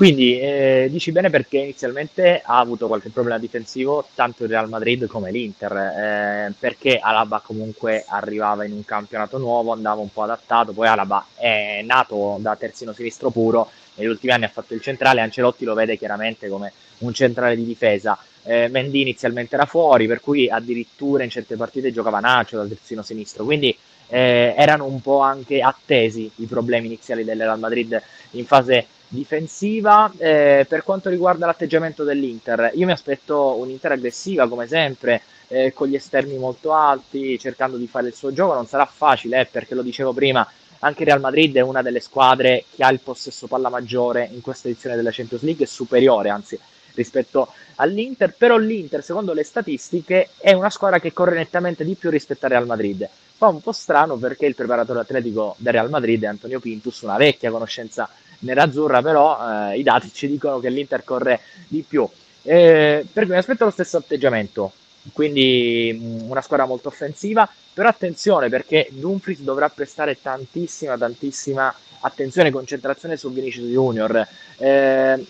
Quindi 0.00 0.40
eh, 0.40 0.88
dici 0.90 1.12
bene 1.12 1.28
perché 1.28 1.58
inizialmente 1.58 2.40
ha 2.42 2.58
avuto 2.58 2.86
qualche 2.86 3.10
problema 3.10 3.36
difensivo 3.36 4.08
tanto 4.14 4.44
il 4.44 4.48
Real 4.48 4.66
Madrid 4.66 5.06
come 5.06 5.30
l'Inter, 5.30 5.72
eh, 5.76 6.54
perché 6.58 6.98
Alaba 6.98 7.42
comunque 7.44 8.06
arrivava 8.08 8.64
in 8.64 8.72
un 8.72 8.82
campionato 8.82 9.36
nuovo, 9.36 9.72
andava 9.72 10.00
un 10.00 10.10
po' 10.10 10.22
adattato, 10.22 10.72
poi 10.72 10.88
Alaba 10.88 11.26
è 11.34 11.82
nato 11.84 12.38
da 12.40 12.56
terzino 12.56 12.94
sinistro 12.94 13.28
puro, 13.28 13.68
negli 13.96 14.06
ultimi 14.06 14.32
anni 14.32 14.44
ha 14.44 14.48
fatto 14.48 14.72
il 14.72 14.80
centrale, 14.80 15.20
Ancelotti 15.20 15.66
lo 15.66 15.74
vede 15.74 15.98
chiaramente 15.98 16.48
come 16.48 16.72
un 17.00 17.12
centrale 17.12 17.54
di 17.54 17.66
difesa, 17.66 18.16
eh, 18.44 18.68
Mendy 18.68 19.02
inizialmente 19.02 19.54
era 19.54 19.66
fuori, 19.66 20.06
per 20.06 20.22
cui 20.22 20.48
addirittura 20.48 21.24
in 21.24 21.28
certe 21.28 21.56
partite 21.56 21.92
giocava 21.92 22.20
Nacho 22.20 22.56
dal 22.56 22.68
terzino 22.68 23.02
sinistro, 23.02 23.44
quindi 23.44 23.76
eh, 24.08 24.54
erano 24.56 24.86
un 24.86 25.02
po' 25.02 25.20
anche 25.20 25.60
attesi 25.60 26.30
i 26.36 26.46
problemi 26.46 26.86
iniziali 26.86 27.22
del 27.22 27.38
Real 27.38 27.58
Madrid 27.58 28.02
in 28.30 28.46
fase 28.46 28.86
difensiva. 29.10 30.10
Eh, 30.16 30.64
per 30.68 30.82
quanto 30.82 31.10
riguarda 31.10 31.46
l'atteggiamento 31.46 32.04
dell'Inter, 32.04 32.70
io 32.74 32.86
mi 32.86 32.92
aspetto 32.92 33.56
un'Inter 33.58 33.92
aggressiva 33.92 34.48
come 34.48 34.66
sempre, 34.66 35.22
eh, 35.48 35.72
con 35.74 35.88
gli 35.88 35.96
esterni 35.96 36.38
molto 36.38 36.72
alti, 36.72 37.38
cercando 37.38 37.76
di 37.76 37.86
fare 37.86 38.08
il 38.08 38.14
suo 38.14 38.32
gioco. 38.32 38.54
Non 38.54 38.66
sarà 38.66 38.86
facile, 38.86 39.40
eh, 39.40 39.46
perché 39.46 39.74
lo 39.74 39.82
dicevo 39.82 40.12
prima, 40.12 40.48
anche 40.80 41.04
Real 41.04 41.20
Madrid 41.20 41.56
è 41.56 41.60
una 41.60 41.82
delle 41.82 42.00
squadre 42.00 42.64
che 42.74 42.82
ha 42.82 42.90
il 42.90 43.00
possesso 43.00 43.46
palla 43.46 43.68
maggiore 43.68 44.28
in 44.32 44.40
questa 44.40 44.68
edizione 44.68 44.96
della 44.96 45.10
Champions 45.10 45.42
League, 45.42 45.64
è 45.64 45.68
superiore 45.68 46.30
anzi 46.30 46.58
rispetto 46.94 47.52
all'Inter, 47.76 48.34
però 48.36 48.56
l'Inter, 48.56 49.02
secondo 49.02 49.32
le 49.32 49.44
statistiche, 49.44 50.30
è 50.38 50.52
una 50.52 50.70
squadra 50.70 50.98
che 50.98 51.12
corre 51.12 51.36
nettamente 51.36 51.84
di 51.84 51.94
più 51.94 52.10
rispetto 52.10 52.46
al 52.46 52.52
Real 52.52 52.66
Madrid. 52.66 53.08
Fa 53.36 53.46
un 53.46 53.60
po' 53.60 53.72
strano 53.72 54.16
perché 54.16 54.46
il 54.46 54.54
preparatore 54.54 55.00
atletico 55.00 55.54
del 55.58 55.72
Real 55.72 55.88
Madrid 55.88 56.22
è 56.22 56.26
Antonio 56.26 56.60
Pintus, 56.60 57.00
una 57.02 57.16
vecchia 57.16 57.50
conoscenza 57.50 58.08
nerazzurra, 58.40 59.02
però 59.02 59.70
eh, 59.70 59.78
i 59.78 59.82
dati 59.82 60.12
ci 60.12 60.28
dicono 60.28 60.58
che 60.58 60.70
l'Inter 60.70 61.04
corre 61.04 61.40
di 61.68 61.84
più. 61.86 62.08
Eh, 62.42 63.06
per 63.12 63.24
cui 63.24 63.32
mi 63.32 63.38
aspetto 63.38 63.64
lo 63.64 63.70
stesso 63.70 63.98
atteggiamento, 63.98 64.72
quindi 65.12 65.96
mh, 65.98 66.24
mm, 66.24 66.30
una 66.30 66.40
squadra 66.40 66.66
molto 66.66 66.88
offensiva, 66.88 67.48
però 67.72 67.88
attenzione 67.88 68.48
perché 68.48 68.88
Dumfries 68.90 69.40
dovrà 69.40 69.68
prestare 69.68 70.20
tantissima, 70.20 70.96
tantissima 70.96 71.74
attenzione 72.00 72.48
e 72.48 72.52
concentrazione 72.52 73.16
su 73.16 73.32
Vinicius 73.32 73.66
Junior. 73.66 74.26
Eh, 74.56 75.26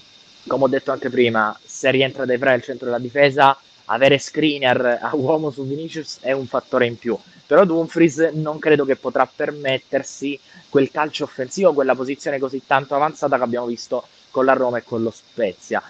come 0.47 0.65
ho 0.65 0.69
detto 0.69 0.93
anche 0.93 1.11
prima, 1.11 1.57
se 1.65 1.91
rientra 1.91 2.25
De 2.25 2.39
Vrij 2.39 2.55
al 2.55 2.63
centro 2.63 2.87
della 2.87 2.99
difesa, 2.99 3.57
avere 3.87 4.19
screener 4.19 4.99
a 5.01 5.11
uomo 5.15 5.51
su 5.51 5.67
Vinicius 5.67 6.19
è 6.21 6.33
un 6.33 6.47
fattore 6.47 6.87
in 6.87 6.97
più. 6.97 7.19
Però 7.51 7.65
Dumfries 7.65 8.31
non 8.35 8.61
credo 8.61 8.85
che 8.85 8.95
potrà 8.95 9.27
permettersi 9.27 10.39
quel 10.69 10.89
calcio 10.93 11.25
offensivo, 11.25 11.73
quella 11.73 11.97
posizione 11.97 12.39
così 12.39 12.63
tanto 12.65 12.95
avanzata 12.95 13.37
che 13.37 13.43
abbiamo 13.43 13.67
visto 13.67 14.07
con 14.31 14.45
la 14.45 14.53
Roma 14.53 14.79
e 14.79 14.85
con 14.85 15.03
lo 15.03 15.11
Spezia. 15.11 15.83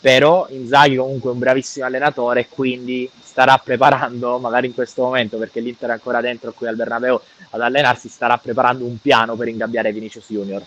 Però 0.00 0.48
Inzaghi 0.50 0.96
comunque 0.96 1.30
è 1.30 1.32
un 1.32 1.38
bravissimo 1.38 1.86
allenatore 1.86 2.48
quindi 2.48 3.08
starà 3.22 3.56
preparando, 3.58 4.40
magari 4.40 4.66
in 4.66 4.74
questo 4.74 5.02
momento, 5.02 5.38
perché 5.38 5.60
l'Inter 5.60 5.90
è 5.90 5.92
ancora 5.92 6.20
dentro 6.20 6.52
qui 6.52 6.66
al 6.66 6.74
Bernabeu 6.74 7.20
ad 7.50 7.60
allenarsi, 7.60 8.08
starà 8.08 8.36
preparando 8.38 8.84
un 8.84 8.98
piano 9.00 9.36
per 9.36 9.46
ingabbiare 9.46 9.92
Vinicius 9.92 10.26
Junior. 10.26 10.64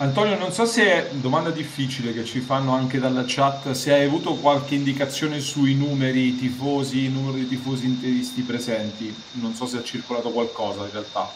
Antonio, 0.00 0.38
non 0.38 0.52
so 0.52 0.64
se 0.64 0.84
è 0.84 1.10
domanda 1.14 1.50
difficile 1.50 2.12
che 2.12 2.24
ci 2.24 2.38
fanno 2.38 2.72
anche 2.72 3.00
dalla 3.00 3.24
chat, 3.26 3.72
se 3.72 3.92
hai 3.92 4.04
avuto 4.04 4.34
qualche 4.34 4.76
indicazione 4.76 5.40
sui 5.40 5.74
numeri 5.74 6.36
tifosi, 6.36 7.06
il 7.06 7.10
numero 7.10 7.36
di 7.36 7.48
tifosi 7.48 7.86
interisti 7.86 8.42
presenti. 8.42 9.12
Non 9.32 9.54
so 9.54 9.66
se 9.66 9.78
ha 9.78 9.82
circolato 9.82 10.30
qualcosa 10.30 10.84
in 10.84 10.92
realtà. 10.92 11.28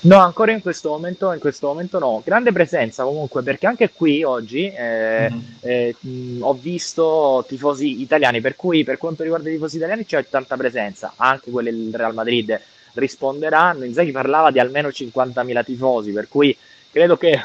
No, 0.00 0.18
ancora 0.18 0.52
in 0.52 0.60
questo 0.60 0.90
momento, 0.90 1.32
in 1.32 1.40
questo 1.40 1.68
momento 1.68 1.98
no. 1.98 2.20
Grande 2.22 2.52
presenza 2.52 3.04
comunque, 3.04 3.42
perché 3.42 3.66
anche 3.66 3.90
qui 3.90 4.22
oggi 4.22 4.66
eh, 4.66 5.30
mm-hmm. 5.30 5.40
eh, 5.60 5.96
mh, 5.98 6.42
ho 6.42 6.52
visto 6.52 7.42
tifosi 7.48 8.02
italiani, 8.02 8.42
per 8.42 8.54
cui 8.54 8.84
per 8.84 8.98
quanto 8.98 9.22
riguarda 9.22 9.48
i 9.48 9.52
tifosi 9.52 9.76
italiani 9.76 10.04
c'è 10.04 10.28
tanta 10.28 10.58
presenza, 10.58 11.14
anche 11.16 11.50
quelli 11.50 11.70
del 11.70 11.94
Real 11.94 12.12
Madrid 12.12 12.60
risponderanno. 12.92 13.84
Inzaghi 13.84 14.10
parlava 14.10 14.50
di 14.50 14.58
almeno 14.58 14.88
50.000 14.88 15.64
tifosi, 15.64 16.12
per 16.12 16.28
cui 16.28 16.54
credo 16.92 17.16
che 17.16 17.40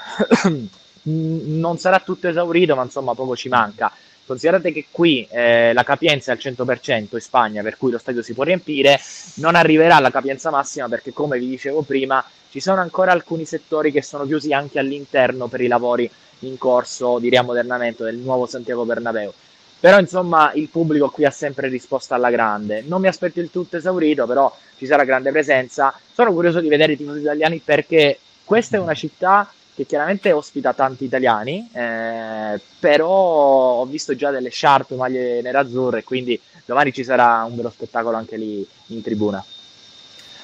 non 1.03 1.77
sarà 1.77 1.99
tutto 1.99 2.27
esaurito, 2.27 2.75
ma 2.75 2.83
insomma 2.83 3.15
poco 3.15 3.35
ci 3.35 3.49
manca. 3.49 3.91
Considerate 4.25 4.73
che 4.73 4.87
qui 4.91 5.25
eh, 5.31 5.71
la 5.71 5.83
capienza 5.83 6.33
è 6.33 6.35
al 6.35 6.41
100% 6.41 7.07
in 7.11 7.19
Spagna, 7.21 7.63
per 7.63 7.77
cui 7.77 7.91
lo 7.91 7.97
stadio 7.97 8.21
si 8.21 8.33
può 8.33 8.43
riempire, 8.43 8.99
non 9.35 9.55
arriverà 9.55 9.95
alla 9.95 10.11
capienza 10.11 10.49
massima 10.49 10.89
perché, 10.89 11.13
come 11.13 11.39
vi 11.39 11.47
dicevo 11.47 11.81
prima, 11.83 12.23
ci 12.49 12.59
sono 12.59 12.81
ancora 12.81 13.13
alcuni 13.13 13.45
settori 13.45 13.89
che 13.91 14.01
sono 14.01 14.25
chiusi 14.25 14.51
anche 14.51 14.79
all'interno 14.79 15.47
per 15.47 15.61
i 15.61 15.67
lavori 15.67 16.11
in 16.39 16.57
corso 16.57 17.19
di 17.19 17.29
riammodernamento 17.29 18.03
del 18.03 18.17
nuovo 18.17 18.45
Santiago 18.45 18.83
Bernabeu. 18.83 19.33
Però 19.79 19.97
insomma 19.97 20.51
il 20.53 20.67
pubblico 20.69 21.09
qui 21.09 21.23
ha 21.23 21.31
sempre 21.31 21.69
risposto 21.69 22.13
alla 22.13 22.29
grande. 22.29 22.83
Non 22.85 22.99
mi 22.99 23.07
aspetto 23.07 23.39
il 23.39 23.49
tutto 23.51 23.77
esaurito, 23.77 24.25
però 24.25 24.53
ci 24.75 24.85
sarà 24.85 25.05
grande 25.05 25.31
presenza. 25.31 25.97
Sono 26.11 26.33
curioso 26.33 26.59
di 26.59 26.67
vedere 26.67 26.93
i 26.93 26.97
tifosi 26.97 27.19
italiani 27.19 27.61
perché 27.63 28.19
questa 28.47 28.77
è 28.77 28.79
una 28.79 28.93
città 28.93 29.51
che 29.75 29.85
chiaramente 29.85 30.31
ospita 30.31 30.73
tanti 30.73 31.03
italiani, 31.03 31.69
eh, 31.73 32.59
però 32.79 33.09
ho 33.09 33.85
visto 33.85 34.15
già 34.15 34.31
delle 34.31 34.49
sciarpe, 34.49 34.95
maglie 34.95 35.41
nerazzurre, 35.41 36.05
quindi 36.05 36.39
domani 36.65 36.93
ci 36.93 37.03
sarà 37.03 37.43
un 37.43 37.57
vero 37.57 37.69
spettacolo 37.69 38.15
anche 38.15 38.37
lì 38.37 38.65
in 38.87 39.01
tribuna. 39.01 39.43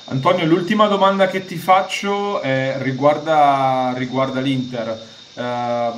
Antonio, 0.07 0.45
l'ultima 0.45 0.87
domanda 0.87 1.27
che 1.27 1.45
ti 1.45 1.55
faccio 1.55 2.41
eh, 2.41 2.77
riguarda, 2.83 3.93
riguarda, 3.95 4.41
l'Inter. 4.41 5.01
Eh, 5.33 5.91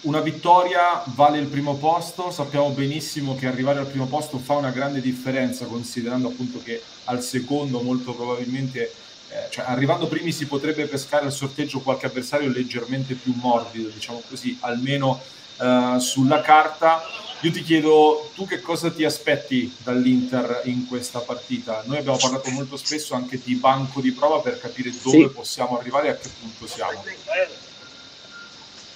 una 0.00 0.20
vittoria 0.20 1.02
vale 1.14 1.38
il 1.38 1.46
primo 1.46 1.74
posto, 1.74 2.30
sappiamo 2.30 2.70
benissimo 2.70 3.36
che 3.36 3.46
arrivare 3.46 3.80
al 3.80 3.86
primo 3.86 4.06
posto 4.06 4.38
fa 4.38 4.54
una 4.54 4.70
grande 4.70 5.02
differenza, 5.02 5.66
considerando 5.66 6.28
appunto 6.28 6.58
che 6.64 6.82
al 7.04 7.20
secondo 7.20 7.82
molto 7.82 8.14
probabilmente 8.14 8.90
eh, 9.32 9.48
cioè, 9.48 9.64
arrivando 9.68 10.08
primi 10.08 10.32
si 10.32 10.46
potrebbe 10.46 10.86
pescare 10.86 11.26
al 11.26 11.32
sorteggio 11.32 11.80
qualche 11.80 12.06
avversario 12.06 12.50
leggermente 12.50 13.14
più 13.14 13.32
morbido, 13.36 13.88
diciamo 13.88 14.22
così, 14.28 14.58
almeno 14.60 15.20
eh, 15.60 15.96
sulla 16.00 16.40
carta. 16.40 17.00
Io 17.42 17.52
ti 17.52 17.62
chiedo, 17.62 18.30
tu 18.34 18.44
che 18.46 18.60
cosa 18.60 18.90
ti 18.90 19.04
aspetti 19.04 19.74
dall'Inter 19.82 20.62
in 20.64 20.86
questa 20.86 21.20
partita? 21.20 21.82
Noi 21.86 21.98
abbiamo 21.98 22.18
parlato 22.18 22.50
molto 22.50 22.76
spesso 22.76 23.14
anche 23.14 23.40
di 23.42 23.54
banco 23.54 24.00
di 24.00 24.12
prova 24.12 24.40
per 24.40 24.58
capire 24.58 24.90
dove 25.02 25.18
sì. 25.18 25.28
possiamo 25.28 25.78
arrivare 25.78 26.08
e 26.08 26.10
a 26.10 26.16
che 26.16 26.28
punto 26.38 26.66
siamo. 26.66 27.02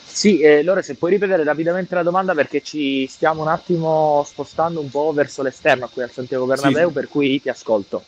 Sì, 0.05 0.41
eh, 0.41 0.62
Lore, 0.62 0.83
se 0.83 0.95
puoi 0.95 1.12
ripetere 1.12 1.43
rapidamente 1.43 1.95
la 1.95 2.03
domanda 2.03 2.35
perché 2.35 2.62
ci 2.62 3.07
stiamo 3.07 3.43
un 3.43 3.49
attimo 3.49 4.25
spostando 4.29 4.81
un 4.81 4.91
po' 4.91 5.12
verso 5.12 5.43
l'esterno 5.43 5.88
qui 5.88 6.03
al 6.03 6.11
Santiago 6.11 6.45
Bernabeu, 6.45 6.88
sì. 6.88 6.95
per 6.95 7.09
cui 7.09 7.41
ti 7.41 7.49
ascolto. 7.49 8.05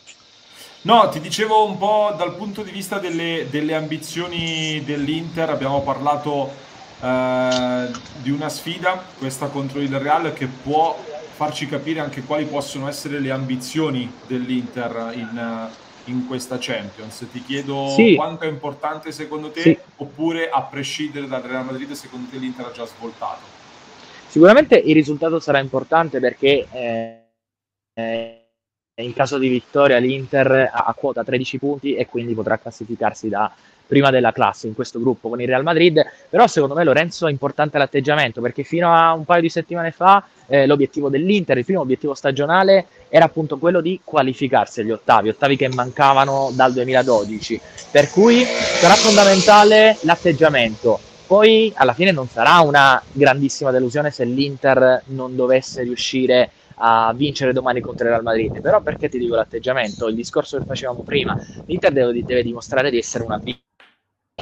No, 0.86 1.08
ti 1.08 1.18
dicevo 1.18 1.64
un 1.64 1.78
po' 1.78 2.14
dal 2.16 2.36
punto 2.36 2.62
di 2.62 2.70
vista 2.70 3.00
delle, 3.00 3.48
delle 3.50 3.74
ambizioni 3.74 4.80
dell'Inter, 4.84 5.50
abbiamo 5.50 5.82
parlato 5.82 6.48
eh, 7.02 7.90
di 8.22 8.30
una 8.30 8.48
sfida, 8.48 9.04
questa 9.18 9.48
contro 9.48 9.80
il 9.80 9.98
Real, 9.98 10.32
che 10.32 10.46
può 10.46 10.96
farci 11.34 11.66
capire 11.66 11.98
anche 11.98 12.22
quali 12.22 12.44
possono 12.44 12.86
essere 12.86 13.18
le 13.18 13.32
ambizioni 13.32 14.08
dell'Inter 14.28 15.10
in, 15.14 15.68
in 16.04 16.24
questa 16.28 16.56
Champions. 16.60 17.26
Ti 17.32 17.42
chiedo 17.42 17.88
sì. 17.88 18.14
quanto 18.14 18.44
è 18.44 18.48
importante 18.48 19.10
secondo 19.10 19.50
te, 19.50 19.62
sì. 19.62 19.78
oppure 19.96 20.48
a 20.48 20.62
prescindere 20.62 21.26
dal 21.26 21.42
Real 21.42 21.64
Madrid, 21.64 21.90
secondo 21.94 22.30
te 22.30 22.36
l'Inter 22.36 22.66
ha 22.66 22.70
già 22.70 22.86
svoltato? 22.86 23.42
Sicuramente 24.28 24.76
il 24.76 24.94
risultato 24.94 25.40
sarà 25.40 25.58
importante 25.58 26.20
perché... 26.20 26.68
Eh, 26.70 27.22
eh 27.94 28.40
in 29.02 29.12
caso 29.12 29.36
di 29.36 29.48
vittoria 29.48 29.98
l'Inter 29.98 30.70
ha 30.72 30.94
quota 30.98 31.22
13 31.22 31.58
punti 31.58 31.94
e 31.94 32.06
quindi 32.06 32.32
potrà 32.32 32.56
classificarsi 32.56 33.28
da 33.28 33.52
prima 33.86 34.10
della 34.10 34.32
classe 34.32 34.68
in 34.68 34.74
questo 34.74 34.98
gruppo 34.98 35.28
con 35.28 35.38
il 35.38 35.46
Real 35.46 35.62
Madrid, 35.62 36.02
però 36.30 36.46
secondo 36.46 36.74
me 36.74 36.82
Lorenzo 36.82 37.26
è 37.26 37.30
importante 37.30 37.76
l'atteggiamento 37.76 38.40
perché 38.40 38.62
fino 38.62 38.90
a 38.90 39.12
un 39.12 39.26
paio 39.26 39.42
di 39.42 39.50
settimane 39.50 39.90
fa 39.90 40.24
eh, 40.46 40.66
l'obiettivo 40.66 41.10
dell'Inter, 41.10 41.58
il 41.58 41.66
primo 41.66 41.82
obiettivo 41.82 42.14
stagionale 42.14 42.86
era 43.10 43.26
appunto 43.26 43.58
quello 43.58 43.82
di 43.82 44.00
qualificarsi 44.02 44.80
agli 44.80 44.92
ottavi, 44.92 45.28
ottavi 45.28 45.56
che 45.58 45.68
mancavano 45.68 46.50
dal 46.54 46.72
2012, 46.72 47.60
per 47.90 48.08
cui 48.08 48.44
sarà 48.44 48.94
fondamentale 48.94 49.98
l'atteggiamento. 50.04 50.98
Poi 51.26 51.70
alla 51.76 51.92
fine 51.92 52.12
non 52.12 52.28
sarà 52.28 52.60
una 52.60 53.02
grandissima 53.12 53.70
delusione 53.70 54.10
se 54.10 54.24
l'Inter 54.24 55.02
non 55.08 55.36
dovesse 55.36 55.82
riuscire 55.82 56.50
a 56.76 57.12
vincere 57.14 57.52
domani 57.52 57.80
contro 57.80 58.04
il 58.04 58.10
Real 58.10 58.22
Madrid. 58.22 58.60
Però 58.60 58.80
perché 58.80 59.08
ti 59.08 59.18
dico 59.18 59.34
l'atteggiamento? 59.34 60.08
Il 60.08 60.14
discorso 60.14 60.58
che 60.58 60.64
facevamo 60.64 61.02
prima, 61.02 61.38
l'Inter 61.66 61.92
deve, 61.92 62.24
deve 62.24 62.42
dimostrare 62.42 62.90
di 62.90 62.98
essere 62.98 63.24
una 63.24 63.38
B. 63.38 63.54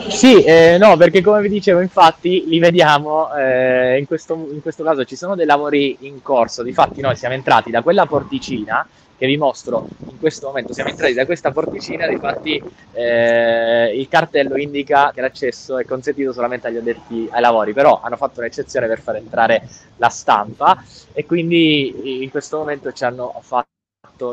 Sì, 0.09 0.43
eh, 0.43 0.77
no, 0.77 0.97
perché 0.97 1.23
come 1.23 1.41
vi 1.41 1.49
dicevo, 1.49 1.81
infatti 1.81 2.45
li 2.47 2.59
vediamo, 2.59 3.33
eh, 3.33 3.97
in, 3.97 4.07
questo, 4.07 4.35
in 4.51 4.61
questo 4.61 4.83
caso 4.83 5.05
ci 5.05 5.15
sono 5.15 5.37
dei 5.37 5.47
lavori 5.47 5.97
in 6.01 6.21
corso, 6.21 6.65
difatti 6.65 7.01
noi 7.01 7.15
siamo 7.15 7.35
entrati 7.35 7.71
da 7.71 7.81
quella 7.81 8.05
porticina 8.05 8.87
che 9.17 9.27
vi 9.27 9.37
mostro 9.37 9.87
in 10.09 10.19
questo 10.19 10.47
momento. 10.47 10.73
Siamo 10.73 10.91
entrati 10.91 11.15
da 11.15 11.25
questa 11.25 11.51
porticina, 11.53 12.11
infatti 12.11 12.63
eh, 12.93 13.97
il 13.97 14.09
cartello 14.09 14.57
indica 14.57 15.11
che 15.13 15.21
l'accesso 15.21 15.79
è 15.79 15.85
consentito 15.85 16.33
solamente 16.33 16.69
agli 16.69 16.77
addetti 16.77 17.29
ai 17.31 17.41
lavori, 17.41 17.73
però 17.73 18.01
hanno 18.03 18.17
fatto 18.17 18.41
un'eccezione 18.41 18.87
per 18.87 19.01
far 19.01 19.17
entrare 19.17 19.63
la 19.97 20.09
stampa 20.09 20.83
e 21.13 21.25
quindi 21.25 22.23
in 22.23 22.31
questo 22.31 22.59
momento 22.59 22.93
ci 22.93 23.05
hanno 23.05 23.35
fatto 23.41 23.69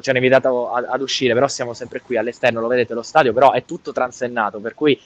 ci 0.02 0.10
hanno 0.10 0.20
invitato 0.20 0.72
ad 0.72 1.02
uscire, 1.02 1.34
però 1.34 1.48
siamo 1.48 1.74
sempre 1.74 2.02
qui 2.02 2.16
all'esterno, 2.16 2.62
lo 2.62 2.68
vedete 2.68 2.94
lo 2.94 3.02
stadio, 3.02 3.34
però 3.34 3.52
è 3.52 3.66
tutto 3.66 3.92
transennato, 3.92 4.60
per 4.60 4.76
cui 4.76 5.00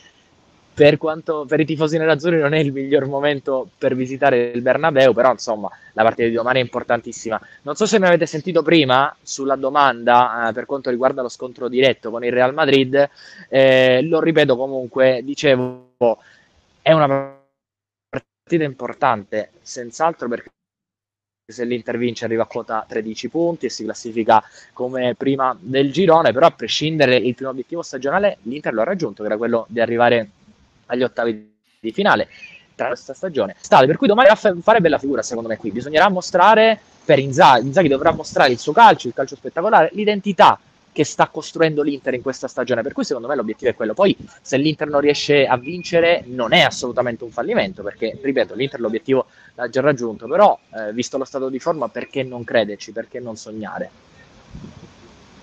per, 0.76 0.98
quanto, 0.98 1.46
per 1.48 1.62
i 1.62 1.66
tifosi 1.66 1.98
nerazzurri 1.98 2.38
non 2.38 2.54
è 2.54 2.60
il 2.60 2.74
miglior 2.74 3.08
momento 3.08 3.70
per 3.78 3.96
visitare 3.96 4.52
il 4.52 4.62
Bernabeu, 4.62 5.14
però 5.14 5.32
insomma 5.32 5.70
la 5.94 6.04
partita 6.04 6.28
di 6.28 6.34
domani 6.34 6.60
è 6.60 6.62
importantissima. 6.62 7.40
Non 7.62 7.76
so 7.76 7.86
se 7.86 7.98
mi 7.98 8.08
avete 8.08 8.26
sentito 8.26 8.62
prima 8.62 9.16
sulla 9.22 9.56
domanda 9.56 10.50
eh, 10.50 10.54
per 10.54 10.66
quanto 10.66 10.90
riguarda 10.90 11.22
lo 11.22 11.30
scontro 11.30 11.70
diretto 11.70 12.12
con 12.12 12.26
il 12.26 12.32
Real 12.34 12.54
Madrid, 12.54 13.10
eh, 13.48 14.02
lo 14.04 14.20
ripeto 14.20 14.58
comunque, 14.58 15.22
dicevo, 15.24 15.94
è 16.82 16.92
una 16.92 17.40
partita 18.10 18.64
importante, 18.66 19.52
senz'altro 19.62 20.28
perché 20.28 20.50
se 21.48 21.64
l'Inter 21.64 21.98
vince 21.98 22.26
arriva 22.26 22.44
a 22.44 22.48
quota 22.48 22.84
13 22.86 23.30
punti 23.30 23.68
e 23.68 23.70
si 23.70 23.86
classifica 23.86 24.44
come 24.74 25.16
prima 25.16 25.56
del 25.58 25.94
girone, 25.94 26.34
però 26.34 26.48
a 26.48 26.52
prescindere 26.52 27.16
il 27.16 27.34
primo 27.34 27.52
obiettivo 27.52 27.82
stagionale 27.82 28.40
l'Inter 28.42 28.74
lo 28.74 28.82
ha 28.82 28.86
raggiunto, 28.86 29.22
che 29.22 29.30
era 29.30 29.38
quello 29.38 29.66
di 29.70 29.80
arrivare 29.80 30.30
agli 30.88 31.04
ottavi 31.04 31.54
di 31.80 31.92
finale 31.92 32.28
tra 32.76 32.88
questa 32.88 33.14
stagione. 33.14 33.56
Stale, 33.60 33.88
per 33.88 33.98
cui 33.98 34.08
domani 34.08 34.30
fare 34.36 34.82
bella 34.82 34.98
figura 34.98 35.22
secondo 35.22 35.50
me 35.50 35.58
qui, 35.58 35.72
bisognerà 35.72 36.10
mostrare 36.10 36.80
per 37.04 37.20
Inzaghi, 37.20 37.68
Inzaghi 37.68 37.88
dovrà 37.88 38.12
mostrare 38.12 38.52
il 38.52 38.60
suo 38.60 38.74
calcio, 38.74 39.08
il 39.08 39.14
calcio 39.14 39.36
spettacolare, 39.36 39.90
l'identità 39.94 40.60
che 40.92 41.04
sta 41.04 41.28
costruendo 41.28 41.82
l'Inter 41.82 42.14
in 42.14 42.22
questa 42.22 42.48
stagione, 42.48 42.82
per 42.82 42.94
cui 42.94 43.04
secondo 43.04 43.28
me 43.28 43.36
l'obiettivo 43.36 43.70
è 43.70 43.76
quello. 43.76 43.94
Poi 43.94 44.16
se 44.42 44.56
l'Inter 44.56 44.88
non 44.88 45.02
riesce 45.02 45.46
a 45.46 45.58
vincere 45.58 46.24
non 46.28 46.54
è 46.54 46.62
assolutamente 46.62 47.26
un 47.26 47.32
fallimento, 47.32 47.84
perché 47.84 48.18
ripeto, 48.22 48.56
l'Inter 48.56 48.80
l'obiettivo 48.80 49.26
l'ha 49.56 49.68
già 49.68 49.82
raggiunto, 49.82 50.26
però 50.26 50.58
eh, 50.74 50.94
visto 50.94 51.18
lo 51.18 51.26
stato 51.26 51.50
di 51.50 51.60
forma 51.60 51.90
perché 51.90 52.24
non 52.24 52.46
crederci, 52.46 52.94
perché 52.94 53.20
non 53.20 53.36
sognare? 53.36 53.90